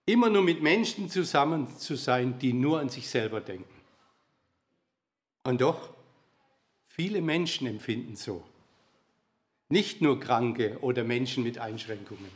immer 0.04 0.28
nur 0.28 0.42
mit 0.42 0.60
Menschen 0.60 1.08
zusammen 1.08 1.78
zu 1.78 1.94
sein, 1.94 2.38
die 2.40 2.52
nur 2.52 2.80
an 2.80 2.88
sich 2.88 3.08
selber 3.08 3.40
denken. 3.40 3.80
Und 5.44 5.60
doch, 5.60 5.94
viele 6.88 7.22
Menschen 7.22 7.68
empfinden 7.68 8.16
so. 8.16 8.44
Nicht 9.70 10.00
nur 10.00 10.18
Kranke 10.18 10.78
oder 10.80 11.04
Menschen 11.04 11.44
mit 11.44 11.58
Einschränkungen. 11.58 12.30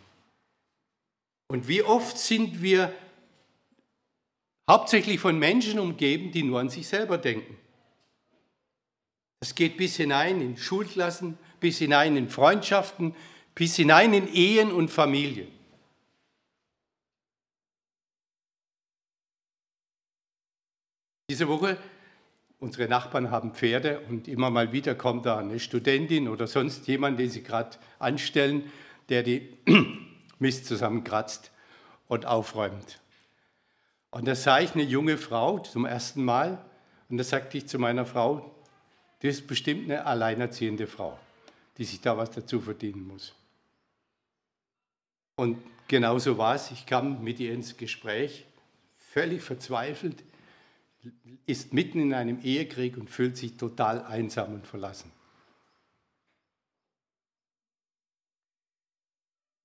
Und 1.48 1.68
wie 1.68 1.82
oft 1.82 2.18
sind 2.18 2.62
wir 2.62 2.94
hauptsächlich 4.68 5.20
von 5.20 5.38
Menschen 5.38 5.78
umgeben, 5.78 6.32
die 6.32 6.42
nur 6.42 6.60
an 6.60 6.68
sich 6.68 6.86
selber 6.86 7.18
denken. 7.18 7.58
Das 9.40 9.54
geht 9.54 9.76
bis 9.76 9.96
hinein 9.96 10.40
in 10.40 10.56
Schulklassen, 10.56 11.36
bis 11.60 11.78
hinein 11.78 12.16
in 12.16 12.28
Freundschaften, 12.28 13.14
bis 13.54 13.76
hinein 13.76 14.14
in 14.14 14.32
Ehen 14.32 14.70
und 14.70 14.88
Familien. 14.88 15.48
Diese 21.28 21.48
Woche, 21.48 21.76
unsere 22.62 22.88
Nachbarn 22.88 23.32
haben 23.32 23.54
Pferde 23.54 24.00
und 24.08 24.28
immer 24.28 24.48
mal 24.48 24.72
wieder 24.72 24.94
kommt 24.94 25.26
da 25.26 25.38
eine 25.38 25.58
Studentin 25.58 26.28
oder 26.28 26.46
sonst 26.46 26.86
jemand, 26.86 27.18
den 27.18 27.28
sie 27.28 27.42
gerade 27.42 27.76
anstellen, 27.98 28.70
der 29.08 29.24
die 29.24 29.48
Mist 30.38 30.66
zusammenkratzt 30.66 31.50
und 32.06 32.24
aufräumt. 32.24 33.00
Und 34.12 34.28
da 34.28 34.36
sah 34.36 34.60
ich 34.60 34.74
eine 34.74 34.84
junge 34.84 35.18
Frau 35.18 35.58
zum 35.58 35.86
ersten 35.86 36.24
Mal 36.24 36.64
und 37.08 37.18
da 37.18 37.24
sagte 37.24 37.58
ich 37.58 37.66
zu 37.66 37.80
meiner 37.80 38.06
Frau, 38.06 38.54
das 39.22 39.38
ist 39.38 39.48
bestimmt 39.48 39.90
eine 39.90 40.06
alleinerziehende 40.06 40.86
Frau, 40.86 41.18
die 41.78 41.84
sich 41.84 42.00
da 42.00 42.16
was 42.16 42.30
dazu 42.30 42.60
verdienen 42.60 43.08
muss. 43.08 43.34
Und 45.34 45.58
genauso 45.88 46.38
war 46.38 46.54
es. 46.54 46.70
Ich 46.70 46.86
kam 46.86 47.24
mit 47.24 47.40
ihr 47.40 47.52
ins 47.52 47.76
Gespräch, 47.76 48.46
völlig 48.98 49.42
verzweifelt, 49.42 50.22
ist 51.46 51.72
mitten 51.72 52.00
in 52.00 52.14
einem 52.14 52.40
Ehekrieg 52.42 52.96
und 52.96 53.10
fühlt 53.10 53.36
sich 53.36 53.56
total 53.56 54.04
einsam 54.04 54.54
und 54.54 54.66
verlassen. 54.66 55.10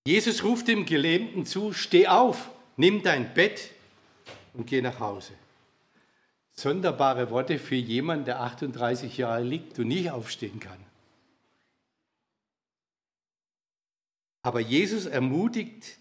Jesus 0.06 0.44
ruft 0.44 0.68
dem 0.68 0.86
Gelähmten 0.86 1.46
zu, 1.46 1.74
steh 1.74 2.08
auf, 2.08 2.50
nimm 2.78 3.04
dein 3.04 3.34
Bett 3.34 3.72
und 4.54 4.66
geh 4.66 4.82
nach 4.82 5.00
Hause. 5.00 5.34
Sonderbare 6.54 7.30
Worte 7.30 7.60
für 7.60 7.76
jemanden, 7.76 8.26
der 8.26 8.42
38 8.42 9.18
Jahre 9.18 9.44
liegt 9.44 9.78
und 9.78 9.90
nicht 9.90 10.10
aufstehen 10.10 10.60
kann. 10.60 10.80
Aber 14.42 14.62
Jesus 14.62 15.06
ermutigt 15.06 15.98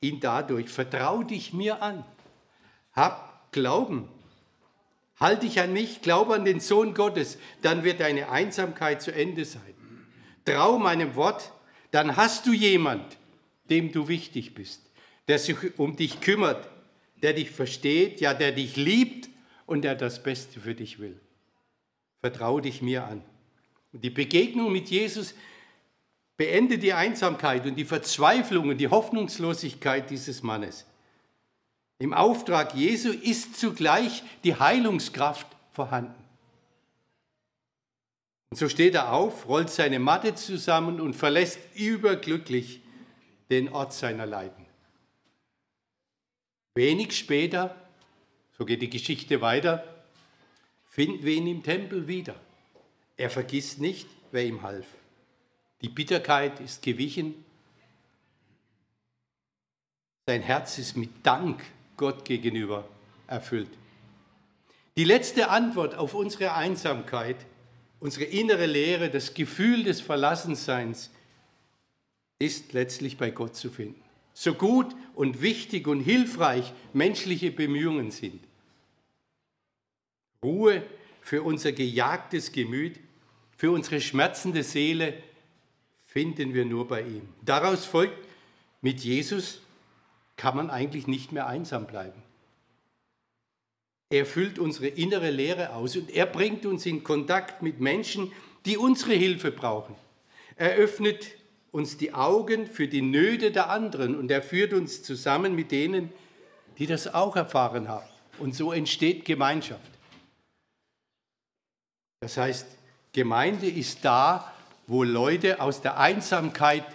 ihn 0.00 0.20
dadurch, 0.20 0.68
vertrau 0.68 1.24
dich 1.24 1.52
mir 1.52 1.82
an, 1.82 2.04
hab 2.92 3.50
Glauben, 3.52 4.08
halt 5.20 5.42
dich 5.42 5.60
an 5.60 5.72
mich, 5.72 6.02
glaube 6.02 6.34
an 6.34 6.44
den 6.44 6.60
Sohn 6.60 6.94
Gottes, 6.94 7.38
dann 7.62 7.84
wird 7.84 8.00
deine 8.00 8.30
Einsamkeit 8.30 9.02
zu 9.02 9.12
Ende 9.12 9.44
sein. 9.44 9.74
Trau 10.44 10.78
meinem 10.78 11.14
Wort, 11.14 11.52
dann 11.90 12.16
hast 12.16 12.46
du 12.46 12.52
jemand, 12.52 13.18
dem 13.68 13.92
du 13.92 14.08
wichtig 14.08 14.54
bist, 14.54 14.90
der 15.28 15.38
sich 15.38 15.78
um 15.78 15.96
dich 15.96 16.20
kümmert, 16.20 16.68
der 17.22 17.34
dich 17.34 17.50
versteht, 17.50 18.20
ja, 18.20 18.34
der 18.34 18.52
dich 18.52 18.76
liebt 18.76 19.28
und 19.66 19.82
der 19.82 19.94
das 19.94 20.22
Beste 20.22 20.58
für 20.60 20.74
dich 20.74 20.98
will. 20.98 21.20
Vertrau 22.20 22.60
dich 22.60 22.82
mir 22.82 23.04
an. 23.04 23.22
Und 23.92 24.02
die 24.04 24.10
Begegnung 24.10 24.72
mit 24.72 24.88
Jesus 24.88 25.34
beendet 26.36 26.82
die 26.82 26.94
Einsamkeit 26.94 27.66
und 27.66 27.74
die 27.74 27.84
Verzweiflung 27.84 28.70
und 28.70 28.78
die 28.78 28.88
Hoffnungslosigkeit 28.88 30.08
dieses 30.08 30.42
Mannes. 30.42 30.86
Im 32.00 32.14
Auftrag 32.14 32.74
Jesu 32.74 33.10
ist 33.10 33.60
zugleich 33.60 34.22
die 34.42 34.54
Heilungskraft 34.54 35.46
vorhanden. 35.70 36.14
Und 38.48 38.56
so 38.56 38.70
steht 38.70 38.94
er 38.94 39.12
auf, 39.12 39.46
rollt 39.46 39.68
seine 39.68 39.98
Matte 39.98 40.34
zusammen 40.34 40.98
und 40.98 41.12
verlässt 41.12 41.60
überglücklich 41.74 42.80
den 43.50 43.68
Ort 43.68 43.92
seiner 43.92 44.24
Leiden. 44.24 44.64
Wenig 46.74 47.16
später, 47.16 47.76
so 48.56 48.64
geht 48.64 48.80
die 48.80 48.88
Geschichte 48.88 49.42
weiter, 49.42 49.84
finden 50.88 51.22
wir 51.22 51.34
ihn 51.34 51.46
im 51.46 51.62
Tempel 51.62 52.08
wieder. 52.08 52.34
Er 53.18 53.28
vergisst 53.28 53.78
nicht, 53.78 54.08
wer 54.32 54.46
ihm 54.46 54.62
half. 54.62 54.86
Die 55.82 55.90
Bitterkeit 55.90 56.60
ist 56.60 56.82
gewichen. 56.82 57.44
Sein 60.26 60.40
Herz 60.40 60.78
ist 60.78 60.96
mit 60.96 61.10
Dank 61.26 61.62
Gott 62.00 62.24
gegenüber 62.24 62.88
erfüllt. 63.26 63.70
Die 64.96 65.04
letzte 65.04 65.50
Antwort 65.50 65.94
auf 65.94 66.14
unsere 66.14 66.54
Einsamkeit, 66.54 67.36
unsere 68.00 68.24
innere 68.24 68.64
Leere, 68.66 69.10
das 69.10 69.34
Gefühl 69.34 69.84
des 69.84 70.00
Verlassenseins 70.00 71.10
ist 72.38 72.72
letztlich 72.72 73.18
bei 73.18 73.30
Gott 73.30 73.54
zu 73.54 73.70
finden 73.70 74.02
so 74.32 74.54
gut 74.54 74.96
und 75.14 75.42
wichtig 75.42 75.86
und 75.86 76.00
hilfreich 76.00 76.72
menschliche 76.94 77.50
Bemühungen 77.50 78.10
sind. 78.10 78.42
Ruhe 80.42 80.82
für 81.20 81.42
unser 81.42 81.72
gejagtes 81.72 82.50
Gemüt, 82.50 82.98
für 83.58 83.70
unsere 83.70 84.00
schmerzende 84.00 84.62
Seele 84.62 85.22
finden 86.06 86.54
wir 86.54 86.64
nur 86.64 86.88
bei 86.88 87.02
ihm. 87.02 87.28
Daraus 87.42 87.84
folgt, 87.84 88.16
mit 88.80 89.00
Jesus 89.00 89.60
kann 90.40 90.56
man 90.56 90.70
eigentlich 90.70 91.06
nicht 91.06 91.32
mehr 91.32 91.46
einsam 91.46 91.86
bleiben. 91.86 92.22
Er 94.08 94.24
füllt 94.24 94.58
unsere 94.58 94.86
innere 94.86 95.30
Leere 95.30 95.74
aus 95.74 95.96
und 95.96 96.08
er 96.08 96.24
bringt 96.24 96.64
uns 96.64 96.86
in 96.86 97.04
Kontakt 97.04 97.60
mit 97.60 97.78
Menschen, 97.78 98.32
die 98.64 98.78
unsere 98.78 99.12
Hilfe 99.12 99.52
brauchen. 99.52 99.94
Er 100.56 100.76
öffnet 100.76 101.26
uns 101.72 101.98
die 101.98 102.14
Augen 102.14 102.66
für 102.66 102.88
die 102.88 103.02
Nöte 103.02 103.50
der 103.50 103.68
anderen 103.68 104.18
und 104.18 104.30
er 104.30 104.42
führt 104.42 104.72
uns 104.72 105.02
zusammen 105.02 105.54
mit 105.54 105.72
denen, 105.72 106.10
die 106.78 106.86
das 106.86 107.12
auch 107.12 107.36
erfahren 107.36 107.88
haben. 107.88 108.08
Und 108.38 108.54
so 108.54 108.72
entsteht 108.72 109.26
Gemeinschaft. 109.26 109.90
Das 112.20 112.38
heißt, 112.38 112.66
Gemeinde 113.12 113.68
ist 113.68 114.06
da, 114.06 114.54
wo 114.86 115.04
Leute 115.04 115.60
aus 115.60 115.82
der 115.82 115.98
Einsamkeit 115.98 116.86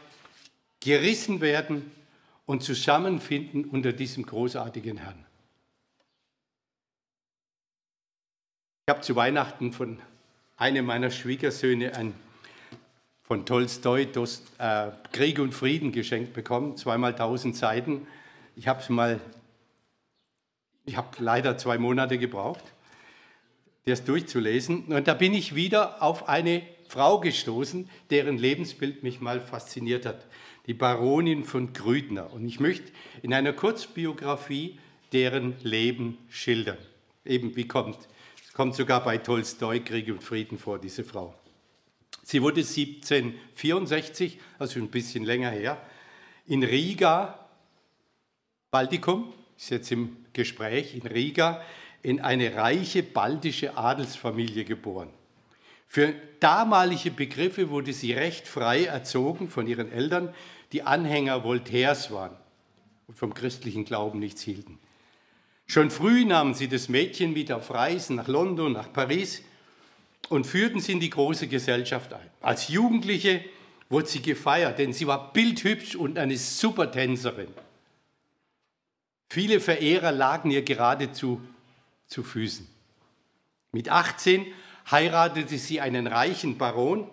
gerissen 0.79 1.41
werden 1.41 1.91
und 2.45 2.63
zusammenfinden 2.63 3.65
unter 3.65 3.93
diesem 3.93 4.25
großartigen 4.25 4.97
Herrn. 4.97 5.25
Ich 8.87 8.93
habe 8.93 9.01
zu 9.01 9.15
Weihnachten 9.15 9.73
von 9.73 9.99
einem 10.57 10.85
meiner 10.85 11.09
Schwiegersöhne 11.09 11.95
ein 11.95 12.13
von 13.23 13.43
Tolstoi 13.43 14.05
Dost, 14.05 14.51
äh, 14.59 14.91
Krieg 15.11 15.39
und 15.39 15.51
Frieden 15.51 15.91
geschenkt 15.91 16.33
bekommen, 16.33 16.77
zweimal 16.77 17.15
tausend 17.15 17.55
Seiten. 17.55 18.05
Ich 18.55 18.67
habe 18.67 18.81
es 18.81 18.89
mal, 18.89 19.19
ich 20.85 20.95
habe 20.95 21.07
leider 21.17 21.57
zwei 21.57 21.79
Monate 21.79 22.19
gebraucht, 22.19 22.63
das 23.85 24.03
durchzulesen. 24.03 24.85
Und 24.85 25.07
da 25.07 25.15
bin 25.15 25.33
ich 25.33 25.55
wieder 25.55 26.03
auf 26.03 26.29
eine 26.29 26.61
Frau 26.87 27.19
gestoßen, 27.19 27.89
deren 28.09 28.37
Lebensbild 28.37 29.03
mich 29.03 29.21
mal 29.21 29.41
fasziniert 29.41 30.05
hat, 30.05 30.25
die 30.67 30.73
Baronin 30.73 31.43
von 31.43 31.73
Grüdner. 31.73 32.31
Und 32.33 32.45
ich 32.47 32.59
möchte 32.59 32.91
in 33.21 33.33
einer 33.33 33.53
Kurzbiografie 33.53 34.79
deren 35.11 35.55
Leben 35.63 36.17
schildern. 36.29 36.77
Eben 37.23 37.55
wie 37.55 37.67
kommt, 37.67 37.97
kommt 38.53 38.75
sogar 38.75 39.03
bei 39.03 39.17
Tolstoi 39.17 39.79
Krieg 39.79 40.07
und 40.09 40.23
Frieden 40.23 40.57
vor, 40.57 40.79
diese 40.79 41.03
Frau. 41.03 41.33
Sie 42.23 42.41
wurde 42.41 42.61
1764, 42.61 44.39
also 44.57 44.79
ein 44.79 44.89
bisschen 44.89 45.23
länger 45.23 45.51
her, 45.51 45.81
in 46.47 46.63
Riga, 46.63 47.47
Baltikum, 48.71 49.31
ist 49.57 49.69
jetzt 49.69 49.91
im 49.91 50.17
Gespräch, 50.33 50.95
in 50.95 51.07
Riga, 51.07 51.61
in 52.01 52.19
eine 52.19 52.55
reiche 52.55 53.03
baltische 53.03 53.77
Adelsfamilie 53.77 54.65
geboren. 54.65 55.09
Für 55.95 56.13
damalige 56.41 57.09
Begriffe 57.09 57.69
wurde 57.69 57.93
sie 57.93 58.11
recht 58.11 58.49
frei 58.49 58.83
erzogen 58.83 59.49
von 59.49 59.65
ihren 59.65 59.93
Eltern, 59.93 60.35
die 60.73 60.83
Anhänger 60.83 61.45
Voltaires 61.45 62.11
waren 62.11 62.35
und 63.07 63.17
vom 63.17 63.33
christlichen 63.33 63.85
Glauben 63.85 64.19
nichts 64.19 64.41
hielten. 64.41 64.77
Schon 65.67 65.89
früh 65.89 66.25
nahmen 66.25 66.53
sie 66.53 66.67
das 66.67 66.89
Mädchen 66.89 67.31
mit 67.31 67.49
auf 67.49 67.73
Reisen 67.73 68.17
nach 68.17 68.27
London, 68.27 68.73
nach 68.73 68.91
Paris 68.91 69.41
und 70.27 70.45
führten 70.45 70.81
sie 70.81 70.91
in 70.91 70.99
die 70.99 71.09
große 71.09 71.47
Gesellschaft 71.47 72.11
ein. 72.13 72.29
Als 72.41 72.67
Jugendliche 72.67 73.45
wurde 73.87 74.07
sie 74.07 74.21
gefeiert, 74.21 74.79
denn 74.79 74.91
sie 74.91 75.07
war 75.07 75.31
bildhübsch 75.31 75.95
und 75.95 76.17
eine 76.17 76.35
super 76.35 76.91
Tänzerin. 76.91 77.53
Viele 79.29 79.61
Verehrer 79.61 80.11
lagen 80.11 80.51
ihr 80.51 80.63
geradezu 80.63 81.39
zu 82.05 82.21
Füßen. 82.21 82.67
Mit 83.71 83.87
18 83.87 84.45
heiratete 84.89 85.57
sie 85.57 85.81
einen 85.81 86.07
reichen 86.07 86.57
Baron, 86.57 87.09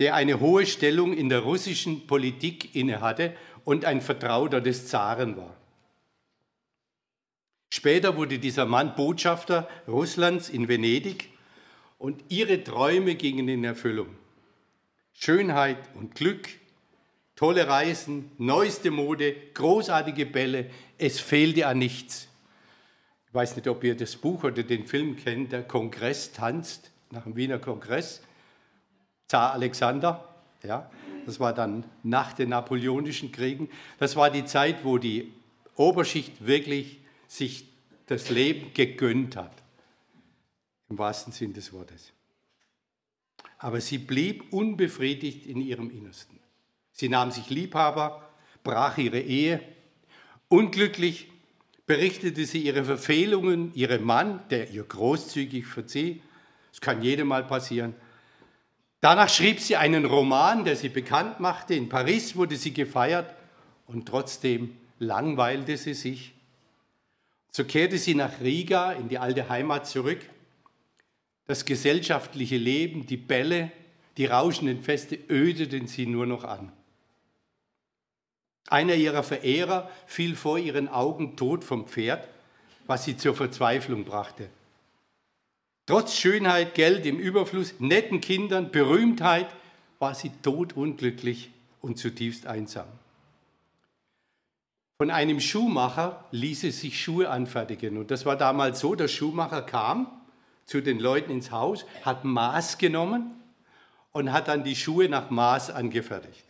der 0.00 0.14
eine 0.14 0.40
hohe 0.40 0.66
Stellung 0.66 1.12
in 1.12 1.28
der 1.28 1.40
russischen 1.40 2.06
Politik 2.06 2.74
innehatte 2.74 3.34
und 3.64 3.84
ein 3.84 4.00
Vertrauter 4.00 4.60
des 4.60 4.88
Zaren 4.88 5.36
war. 5.36 5.56
Später 7.70 8.16
wurde 8.16 8.38
dieser 8.38 8.66
Mann 8.66 8.94
Botschafter 8.94 9.68
Russlands 9.88 10.48
in 10.48 10.68
Venedig 10.68 11.30
und 11.98 12.22
ihre 12.28 12.62
Träume 12.62 13.14
gingen 13.14 13.48
in 13.48 13.64
Erfüllung. 13.64 14.14
Schönheit 15.12 15.78
und 15.94 16.14
Glück, 16.14 16.48
tolle 17.36 17.66
Reisen, 17.66 18.30
neueste 18.38 18.90
Mode, 18.90 19.34
großartige 19.54 20.26
Bälle, 20.26 20.70
es 20.98 21.20
fehlte 21.20 21.66
an 21.66 21.78
nichts. 21.78 22.28
Ich 23.34 23.36
weiß 23.36 23.56
nicht, 23.56 23.66
ob 23.66 23.82
ihr 23.82 23.96
das 23.96 24.14
Buch 24.14 24.44
oder 24.44 24.62
den 24.62 24.86
Film 24.86 25.16
kennt, 25.16 25.50
der 25.50 25.64
Kongress 25.64 26.30
tanzt 26.30 26.92
nach 27.10 27.24
dem 27.24 27.34
Wiener 27.34 27.58
Kongress. 27.58 28.22
Zar 29.26 29.54
Alexander, 29.54 30.32
ja, 30.62 30.88
das 31.26 31.40
war 31.40 31.52
dann 31.52 31.82
nach 32.04 32.32
den 32.34 32.50
napoleonischen 32.50 33.32
Kriegen. 33.32 33.68
Das 33.98 34.14
war 34.14 34.30
die 34.30 34.44
Zeit, 34.44 34.84
wo 34.84 34.98
die 34.98 35.32
Oberschicht 35.74 36.46
wirklich 36.46 37.00
sich 37.26 37.66
das 38.06 38.30
Leben 38.30 38.72
gegönnt 38.72 39.34
hat, 39.34 39.64
im 40.88 40.96
wahrsten 40.96 41.32
Sinn 41.32 41.54
des 41.54 41.72
Wortes. 41.72 42.12
Aber 43.58 43.80
sie 43.80 43.98
blieb 43.98 44.52
unbefriedigt 44.52 45.44
in 45.44 45.60
ihrem 45.60 45.90
Innersten. 45.90 46.38
Sie 46.92 47.08
nahm 47.08 47.32
sich 47.32 47.50
Liebhaber, 47.50 48.30
brach 48.62 48.96
ihre 48.96 49.18
Ehe. 49.18 49.60
Unglücklich 50.48 51.32
berichtete 51.86 52.46
sie 52.46 52.62
ihre 52.62 52.84
Verfehlungen 52.84 53.74
ihrem 53.74 54.04
Mann, 54.04 54.40
der 54.50 54.70
ihr 54.70 54.84
großzügig 54.84 55.66
verzieh. 55.66 56.22
Das 56.70 56.80
kann 56.80 57.02
jedem 57.02 57.28
mal 57.28 57.44
passieren. 57.44 57.94
Danach 59.00 59.28
schrieb 59.28 59.60
sie 59.60 59.76
einen 59.76 60.06
Roman, 60.06 60.64
der 60.64 60.76
sie 60.76 60.88
bekannt 60.88 61.38
machte. 61.38 61.74
In 61.74 61.90
Paris 61.90 62.36
wurde 62.36 62.56
sie 62.56 62.72
gefeiert 62.72 63.34
und 63.86 64.08
trotzdem 64.08 64.74
langweilte 64.98 65.76
sie 65.76 65.94
sich. 65.94 66.32
So 67.50 67.64
kehrte 67.64 67.98
sie 67.98 68.14
nach 68.14 68.40
Riga 68.40 68.92
in 68.92 69.08
die 69.08 69.18
alte 69.18 69.48
Heimat 69.48 69.86
zurück. 69.86 70.20
Das 71.46 71.66
gesellschaftliche 71.66 72.56
Leben, 72.56 73.06
die 73.06 73.18
Bälle, 73.18 73.70
die 74.16 74.26
rauschenden 74.26 74.82
Feste 74.82 75.18
ödeten 75.28 75.86
sie 75.86 76.06
nur 76.06 76.24
noch 76.24 76.44
an. 76.44 76.72
Einer 78.68 78.94
ihrer 78.94 79.22
Verehrer 79.22 79.90
fiel 80.06 80.36
vor 80.36 80.58
ihren 80.58 80.88
Augen 80.88 81.36
tot 81.36 81.64
vom 81.64 81.86
Pferd, 81.86 82.26
was 82.86 83.04
sie 83.04 83.16
zur 83.16 83.34
Verzweiflung 83.34 84.04
brachte. 84.04 84.48
Trotz 85.86 86.16
Schönheit, 86.16 86.74
Geld 86.74 87.04
im 87.04 87.18
Überfluss, 87.18 87.74
netten 87.78 88.20
Kindern, 88.20 88.70
Berühmtheit 88.70 89.48
war 89.98 90.14
sie 90.14 90.30
todunglücklich 90.42 91.50
und 91.82 91.98
zutiefst 91.98 92.46
einsam. 92.46 92.86
Von 94.96 95.10
einem 95.10 95.40
Schuhmacher 95.40 96.24
ließ 96.30 96.62
sie 96.62 96.70
sich 96.70 97.02
Schuhe 97.02 97.28
anfertigen. 97.28 97.98
Und 97.98 98.10
das 98.10 98.24
war 98.24 98.36
damals 98.36 98.80
so, 98.80 98.94
der 98.94 99.08
Schuhmacher 99.08 99.60
kam 99.60 100.06
zu 100.64 100.80
den 100.80 100.98
Leuten 100.98 101.30
ins 101.30 101.50
Haus, 101.50 101.84
hat 102.02 102.24
Maß 102.24 102.78
genommen 102.78 103.32
und 104.12 104.32
hat 104.32 104.48
dann 104.48 104.64
die 104.64 104.76
Schuhe 104.76 105.08
nach 105.08 105.28
Maß 105.28 105.70
angefertigt. 105.70 106.44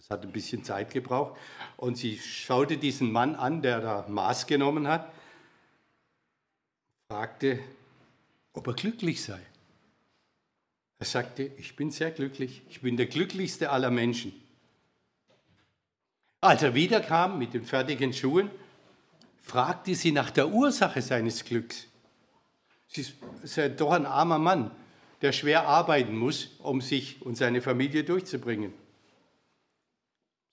Das 0.00 0.08
hat 0.08 0.22
ein 0.22 0.32
bisschen 0.32 0.64
Zeit 0.64 0.92
gebraucht. 0.92 1.38
Und 1.76 1.98
sie 1.98 2.16
schaute 2.16 2.78
diesen 2.78 3.12
Mann 3.12 3.34
an, 3.34 3.60
der 3.60 3.82
da 3.82 4.06
Maß 4.08 4.46
genommen 4.46 4.88
hat, 4.88 5.12
fragte, 7.10 7.58
ob 8.54 8.66
er 8.66 8.72
glücklich 8.72 9.22
sei. 9.22 9.40
Er 11.00 11.04
sagte, 11.04 11.50
ich 11.58 11.76
bin 11.76 11.90
sehr 11.90 12.12
glücklich, 12.12 12.62
ich 12.70 12.80
bin 12.80 12.96
der 12.96 13.06
glücklichste 13.06 13.68
aller 13.70 13.90
Menschen. 13.90 14.32
Als 16.40 16.62
er 16.62 16.74
wiederkam 16.74 17.38
mit 17.38 17.52
den 17.52 17.64
fertigen 17.64 18.14
Schuhen, 18.14 18.50
fragte 19.42 19.94
sie 19.94 20.12
nach 20.12 20.30
der 20.30 20.48
Ursache 20.48 21.02
seines 21.02 21.44
Glücks. 21.44 21.88
Sie 22.88 23.04
ist 23.42 23.60
doch 23.76 23.90
ein 23.90 24.06
armer 24.06 24.38
Mann, 24.38 24.70
der 25.20 25.32
schwer 25.32 25.68
arbeiten 25.68 26.16
muss, 26.16 26.56
um 26.60 26.80
sich 26.80 27.20
und 27.20 27.36
seine 27.36 27.60
Familie 27.60 28.02
durchzubringen. 28.02 28.72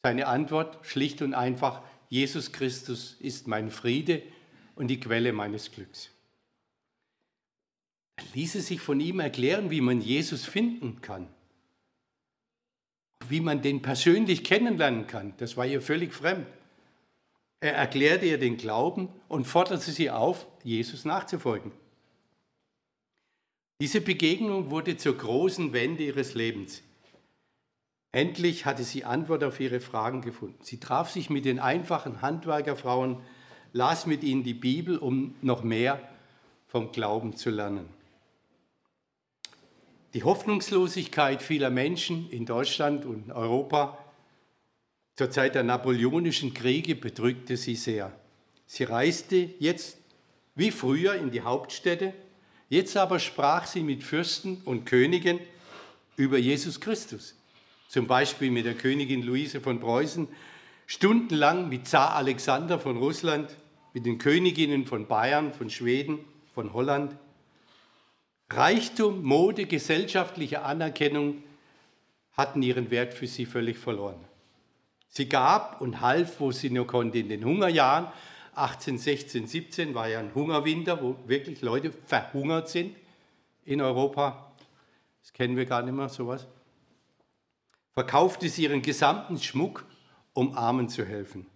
Seine 0.08 0.28
Antwort 0.28 0.80
schlicht 0.86 1.22
und 1.22 1.34
einfach, 1.34 1.82
Jesus 2.10 2.54
Christus 2.54 3.18
ist 3.20 3.48
mein 3.48 3.72
Friede 3.72 4.24
und 4.76 4.88
die 4.88 5.00
Quelle 5.00 5.34
meines 5.34 5.72
Glücks 5.72 6.12
ließe 8.34 8.62
sich 8.62 8.80
von 8.80 9.00
ihm 9.00 9.20
erklären, 9.20 9.70
wie 9.72 9.82
man 9.82 10.02
Jesus 10.02 10.46
finden 10.46 11.02
kann, 11.02 11.28
wie 13.28 13.42
man 13.42 13.62
den 13.62 13.82
persönlich 13.82 14.44
kennenlernen 14.44 15.08
kann. 15.08 15.34
Das 15.38 15.58
war 15.58 15.66
ihr 15.66 15.82
völlig 15.82 16.14
fremd. 16.14 16.48
Er 17.60 17.74
erklärte 17.74 18.28
ihr 18.28 18.38
den 18.38 18.58
Glauben 18.58 19.10
und 19.28 19.46
forderte 19.46 19.92
sie 19.92 20.12
auf, 20.12 20.46
Jesus 20.64 21.06
nachzufolgen. 21.06 21.72
Diese 23.82 24.02
Begegnung 24.02 24.70
wurde 24.70 24.98
zur 24.98 25.18
großen 25.18 25.74
Wende 25.74 26.04
ihres 26.04 26.36
Lebens. 26.36 26.84
Endlich 28.18 28.66
hatte 28.66 28.84
sie 28.84 29.06
Antwort 29.06 29.44
auf 29.44 29.60
ihre 29.60 29.80
Fragen 29.80 30.24
gefunden. 30.24 30.58
Sie 30.64 30.80
traf 30.80 31.12
sich 31.12 31.30
mit 31.30 31.46
den 31.46 31.60
einfachen 31.60 32.24
Handwerkerfrauen, 32.24 33.18
las 33.74 34.08
mit 34.08 34.24
ihnen 34.24 34.42
die 34.42 34.56
Bibel, 34.56 34.98
um 34.98 35.36
noch 35.44 35.62
mehr 35.62 36.02
vom 36.66 36.92
Glauben 36.92 37.36
zu 37.36 37.52
lernen. 37.52 37.88
Die 40.16 40.24
Hoffnungslosigkeit 40.24 41.44
vieler 41.44 41.70
Menschen 41.70 42.28
in 42.32 42.48
Deutschland 42.48 43.06
und 43.06 43.32
Europa 43.32 44.04
zur 45.16 45.30
Zeit 45.30 45.54
der 45.54 45.62
napoleonischen 45.62 46.56
Kriege 46.56 46.96
bedrückte 46.96 47.56
sie 47.56 47.76
sehr. 47.76 48.12
Sie 48.66 48.86
reiste 48.86 49.52
jetzt 49.60 50.00
wie 50.56 50.72
früher 50.72 51.14
in 51.14 51.30
die 51.30 51.42
Hauptstädte, 51.42 52.16
jetzt 52.68 52.98
aber 52.98 53.20
sprach 53.20 53.68
sie 53.68 53.84
mit 53.84 54.02
Fürsten 54.04 54.64
und 54.66 54.88
Königen 54.88 55.40
über 56.16 56.40
Jesus 56.40 56.82
Christus. 56.82 57.37
Zum 57.88 58.08
Beispiel 58.08 58.52
mit 58.52 58.66
der 58.66 58.76
Königin 58.76 59.24
Luise 59.24 59.62
von 59.62 59.80
Preußen, 59.80 60.28
stundenlang 60.86 61.70
mit 61.70 61.88
Zar 61.88 62.16
Alexander 62.16 62.80
von 62.80 62.98
Russland, 62.98 63.56
mit 63.94 64.06
den 64.06 64.18
Königinnen 64.18 64.86
von 64.86 65.08
Bayern, 65.08 65.54
von 65.54 65.70
Schweden, 65.70 66.20
von 66.54 66.74
Holland. 66.74 67.16
Reichtum, 68.50 69.24
Mode, 69.24 69.66
gesellschaftliche 69.66 70.64
Anerkennung 70.64 71.44
hatten 72.34 72.62
ihren 72.62 72.92
Wert 72.92 73.14
für 73.14 73.28
sie 73.28 73.46
völlig 73.46 73.78
verloren. 73.78 74.24
Sie 75.10 75.28
gab 75.28 75.82
und 75.82 76.02
half, 76.02 76.40
wo 76.40 76.52
sie 76.52 76.70
nur 76.70 76.86
konnte, 76.86 77.18
in 77.18 77.30
den 77.30 77.44
Hungerjahren. 77.44 78.08
18, 78.54 78.98
16, 78.98 79.48
17 79.48 79.96
war 79.96 80.08
ja 80.08 80.20
ein 80.20 80.34
Hungerwinter, 80.36 81.02
wo 81.02 81.16
wirklich 81.26 81.62
Leute 81.62 81.92
verhungert 81.92 82.70
sind 82.70 82.96
in 83.66 83.82
Europa. 83.82 84.52
Das 85.22 85.34
kennen 85.34 85.58
wir 85.58 85.66
gar 85.66 85.82
nicht 85.82 85.94
mehr, 85.94 86.10
sowas. 86.10 86.48
Verkaufte 87.98 88.48
sie 88.48 88.66
ihren 88.66 88.84
gesamten 88.84 89.40
Schmuck, 89.40 89.84
um 90.34 90.56
Armen 90.56 90.88
zu 90.88 91.04
helfen. 91.04 91.48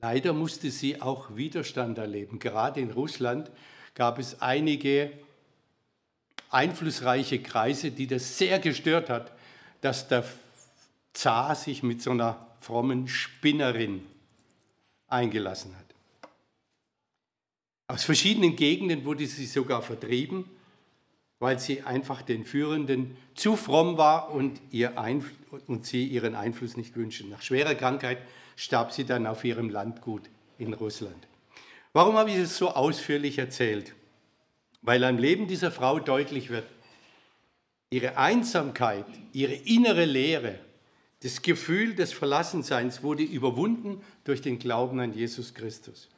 Leider 0.00 0.32
musste 0.32 0.72
sie 0.72 1.00
auch 1.00 1.36
Widerstand 1.36 1.98
erleben. 1.98 2.40
Gerade 2.40 2.80
in 2.80 2.90
Russland 2.90 3.48
gab 3.94 4.18
es 4.18 4.42
einige 4.42 5.12
einflussreiche 6.50 7.40
Kreise, 7.40 7.92
die 7.92 8.08
das 8.08 8.38
sehr 8.38 8.58
gestört 8.58 9.08
hat, 9.08 9.30
dass 9.82 10.08
der 10.08 10.24
Zar 11.12 11.54
sich 11.54 11.84
mit 11.84 12.02
so 12.02 12.10
einer 12.10 12.48
frommen 12.58 13.06
Spinnerin 13.06 14.04
eingelassen 15.06 15.76
hat. 15.76 15.94
Aus 17.86 18.02
verschiedenen 18.02 18.56
Gegenden 18.56 19.04
wurde 19.04 19.28
sie 19.28 19.46
sogar 19.46 19.80
vertrieben, 19.80 20.57
weil 21.38 21.58
sie 21.58 21.82
einfach 21.82 22.22
den 22.22 22.44
Führenden 22.44 23.16
zu 23.34 23.56
fromm 23.56 23.96
war 23.96 24.30
und, 24.30 24.60
ihr 24.70 24.94
und 25.66 25.86
sie 25.86 26.06
ihren 26.06 26.34
Einfluss 26.34 26.76
nicht 26.76 26.96
wünschen. 26.96 27.30
Nach 27.30 27.42
schwerer 27.42 27.74
Krankheit 27.74 28.18
starb 28.56 28.92
sie 28.92 29.04
dann 29.04 29.26
auf 29.26 29.44
ihrem 29.44 29.70
Landgut 29.70 30.22
in 30.58 30.74
Russland. 30.74 31.28
Warum 31.92 32.16
habe 32.16 32.30
ich 32.30 32.36
es 32.36 32.56
so 32.56 32.70
ausführlich 32.70 33.38
erzählt? 33.38 33.94
weil 34.82 35.04
am 35.04 35.18
Leben 35.18 35.46
dieser 35.46 35.70
Frau 35.70 35.98
deutlich 35.98 36.50
wird, 36.50 36.66
ihre 37.90 38.16
Einsamkeit, 38.16 39.06
ihre 39.32 39.54
innere 39.54 40.04
Leere, 40.04 40.58
das 41.20 41.42
Gefühl 41.42 41.94
des 41.94 42.12
Verlassenseins 42.12 43.02
wurde 43.02 43.24
überwunden 43.24 44.00
durch 44.24 44.40
den 44.40 44.58
Glauben 44.58 45.00
an 45.00 45.12
Jesus 45.12 45.54
Christus. 45.54 46.08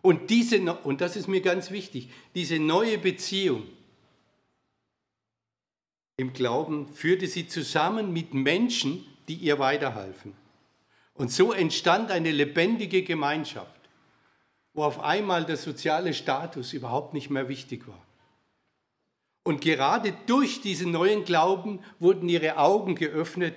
Und, 0.00 0.30
diese, 0.30 0.60
und 0.60 1.00
das 1.00 1.14
ist 1.14 1.28
mir 1.28 1.42
ganz 1.42 1.70
wichtig, 1.70 2.10
diese 2.34 2.58
neue 2.58 2.98
Beziehung 2.98 3.62
im 6.16 6.32
Glauben 6.32 6.88
führte 6.94 7.26
sie 7.26 7.48
zusammen 7.48 8.12
mit 8.12 8.34
Menschen, 8.34 9.06
die 9.28 9.34
ihr 9.34 9.58
weiterhalfen. 9.58 10.34
Und 11.14 11.30
so 11.30 11.52
entstand 11.52 12.10
eine 12.10 12.30
lebendige 12.30 13.02
Gemeinschaft 13.02 13.82
wo 14.74 14.84
auf 14.84 15.00
einmal 15.00 15.44
der 15.44 15.56
soziale 15.56 16.14
Status 16.14 16.72
überhaupt 16.72 17.14
nicht 17.14 17.30
mehr 17.30 17.48
wichtig 17.48 17.86
war. 17.86 18.06
Und 19.44 19.60
gerade 19.60 20.14
durch 20.26 20.60
diesen 20.60 20.92
neuen 20.92 21.24
Glauben 21.24 21.80
wurden 21.98 22.28
ihre 22.28 22.58
Augen 22.58 22.94
geöffnet 22.94 23.54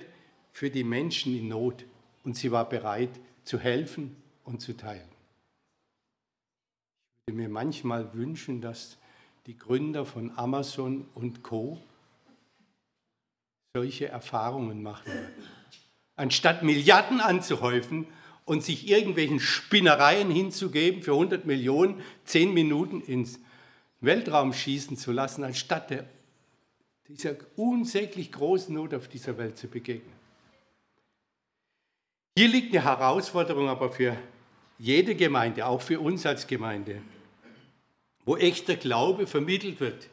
für 0.52 0.70
die 0.70 0.84
Menschen 0.84 1.36
in 1.36 1.48
Not 1.48 1.84
und 2.24 2.36
sie 2.36 2.50
war 2.50 2.68
bereit 2.68 3.20
zu 3.44 3.58
helfen 3.58 4.16
und 4.44 4.60
zu 4.60 4.76
teilen. 4.76 5.08
Ich 7.14 7.32
würde 7.32 7.42
mir 7.42 7.48
manchmal 7.48 8.12
wünschen, 8.14 8.60
dass 8.60 8.98
die 9.46 9.56
Gründer 9.56 10.04
von 10.04 10.36
Amazon 10.36 11.06
und 11.14 11.42
Co. 11.42 11.78
solche 13.76 14.08
Erfahrungen 14.08 14.82
machen. 14.82 15.12
Anstatt 16.16 16.62
Milliarden 16.62 17.20
anzuhäufen 17.20 18.06
und 18.46 18.64
sich 18.64 18.88
irgendwelchen 18.88 19.38
Spinnereien 19.38 20.30
hinzugeben, 20.30 21.02
für 21.02 21.12
100 21.12 21.44
Millionen 21.44 22.00
10 22.24 22.54
Minuten 22.54 23.02
ins 23.02 23.38
Weltraum 24.00 24.54
schießen 24.54 24.96
zu 24.96 25.12
lassen, 25.12 25.44
anstatt 25.44 25.90
der, 25.90 26.06
dieser 27.08 27.34
unsäglich 27.56 28.32
großen 28.32 28.74
Not 28.74 28.94
auf 28.94 29.08
dieser 29.08 29.36
Welt 29.36 29.58
zu 29.58 29.68
begegnen. 29.68 30.14
Hier 32.38 32.48
liegt 32.48 32.74
eine 32.74 32.82
Herausforderung 32.82 33.68
aber 33.68 33.92
für 33.92 34.16
jede 34.78 35.14
Gemeinde, 35.14 35.66
auch 35.66 35.82
für 35.82 36.00
uns 36.00 36.24
als 36.24 36.46
Gemeinde, 36.46 37.02
wo 38.24 38.38
echter 38.38 38.76
Glaube 38.76 39.26
vermittelt 39.26 39.80
wird 39.80 40.08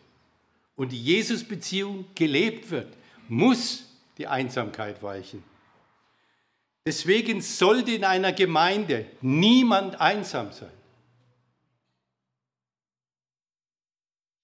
und 0.75 0.91
die 0.91 1.01
Jesus-Beziehung 1.01 2.05
gelebt 2.13 2.69
wird, 2.69 2.97
muss 3.27 3.85
die 4.17 4.27
Einsamkeit 4.27 5.01
weichen. 5.01 5.43
Deswegen 6.85 7.41
sollte 7.41 7.91
in 7.91 8.03
einer 8.03 8.33
Gemeinde 8.33 9.05
niemand 9.21 9.99
einsam 10.01 10.51
sein. 10.51 10.71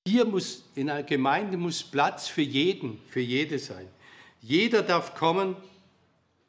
Hier 0.08 0.26
muss, 0.26 0.64
in 0.76 0.90
einer 0.90 1.04
Gemeinde 1.04 1.58
muss 1.58 1.84
Platz 1.84 2.28
für 2.28 2.42
jeden, 2.42 3.00
für 3.10 3.20
jede 3.20 3.60
sein. 3.60 3.88
Jeder 4.42 4.82
darf 4.82 5.14
kommen 5.14 5.56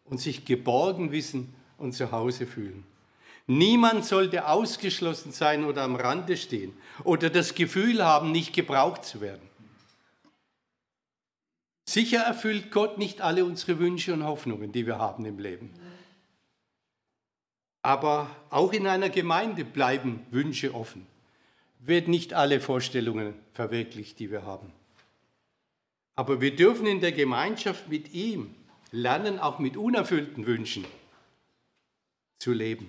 und 0.04 0.18
sich 0.18 0.44
geborgen 0.44 1.12
wissen 1.12 1.52
und 1.76 1.92
zu 1.92 2.10
Hause 2.12 2.46
fühlen. 2.46 2.84
Niemand 3.46 4.04
sollte 4.04 4.46
ausgeschlossen 4.46 5.32
sein 5.32 5.64
oder 5.64 5.82
am 5.82 5.96
Rande 5.96 6.36
stehen 6.36 6.72
oder 7.02 7.30
das 7.30 7.54
Gefühl 7.54 8.04
haben, 8.04 8.30
nicht 8.30 8.54
gebraucht 8.54 9.04
zu 9.04 9.20
werden. 9.20 9.49
Sicher 11.90 12.20
erfüllt 12.20 12.70
Gott 12.70 12.98
nicht 12.98 13.20
alle 13.20 13.44
unsere 13.44 13.81
Wünsche 13.81 14.12
und 14.12 14.22
Hoffnungen, 14.22 14.70
die 14.70 14.87
wir 14.87 14.98
haben 14.98 15.24
im 15.24 15.40
Leben. 15.40 15.74
Aber 17.83 18.31
auch 18.48 18.72
in 18.72 18.87
einer 18.87 19.09
Gemeinde 19.09 19.64
bleiben 19.64 20.24
Wünsche 20.31 20.72
offen. 20.72 21.05
Wird 21.81 22.07
nicht 22.07 22.33
alle 22.33 22.61
Vorstellungen 22.61 23.35
verwirklicht, 23.55 24.20
die 24.20 24.31
wir 24.31 24.44
haben. 24.44 24.72
Aber 26.14 26.40
wir 26.40 26.55
dürfen 26.55 26.87
in 26.87 27.00
der 27.00 27.11
Gemeinschaft 27.11 27.88
mit 27.88 28.14
ihm 28.14 28.55
lernen, 28.92 29.40
auch 29.40 29.59
mit 29.59 29.76
unerfüllten 29.76 30.46
Wünschen 30.46 30.85
zu 32.38 32.53
leben. 32.53 32.88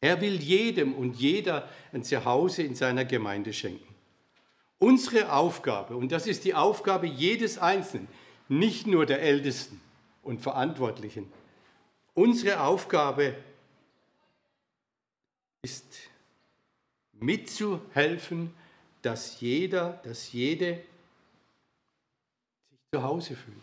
Er 0.00 0.22
will 0.22 0.36
jedem 0.36 0.94
und 0.94 1.16
jeder 1.16 1.68
ein 1.92 2.02
Zuhause 2.02 2.62
in 2.62 2.74
seiner 2.74 3.04
Gemeinde 3.04 3.52
schenken. 3.52 3.95
Unsere 4.78 5.32
Aufgabe, 5.32 5.96
und 5.96 6.12
das 6.12 6.26
ist 6.26 6.44
die 6.44 6.54
Aufgabe 6.54 7.06
jedes 7.06 7.58
Einzelnen, 7.58 8.08
nicht 8.48 8.86
nur 8.86 9.06
der 9.06 9.22
Ältesten 9.22 9.80
und 10.22 10.40
Verantwortlichen, 10.40 11.32
unsere 12.14 12.60
Aufgabe 12.60 13.34
ist 15.62 15.84
mitzuhelfen, 17.12 18.52
dass 19.02 19.40
jeder, 19.40 20.00
dass 20.04 20.32
jede 20.32 20.82
sich 22.70 22.78
zu 22.92 23.02
Hause 23.02 23.36
fühlt. 23.36 23.56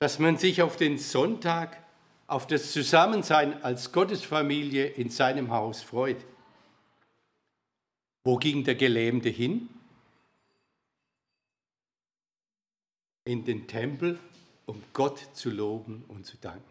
Dass 0.00 0.18
man 0.18 0.36
sich 0.36 0.62
auf 0.62 0.76
den 0.76 0.98
Sonntag, 0.98 1.82
auf 2.26 2.46
das 2.46 2.72
Zusammensein 2.72 3.62
als 3.62 3.92
Gottesfamilie 3.92 4.86
in 4.86 5.10
seinem 5.10 5.50
Haus 5.50 5.82
freut. 5.82 6.24
Wo 8.28 8.36
ging 8.36 8.62
der 8.62 8.74
Gelähmte 8.74 9.30
hin? 9.30 9.70
In 13.24 13.46
den 13.46 13.66
Tempel, 13.66 14.18
um 14.66 14.82
Gott 14.92 15.18
zu 15.32 15.48
loben 15.48 16.04
und 16.08 16.26
zu 16.26 16.36
danken. 16.36 16.62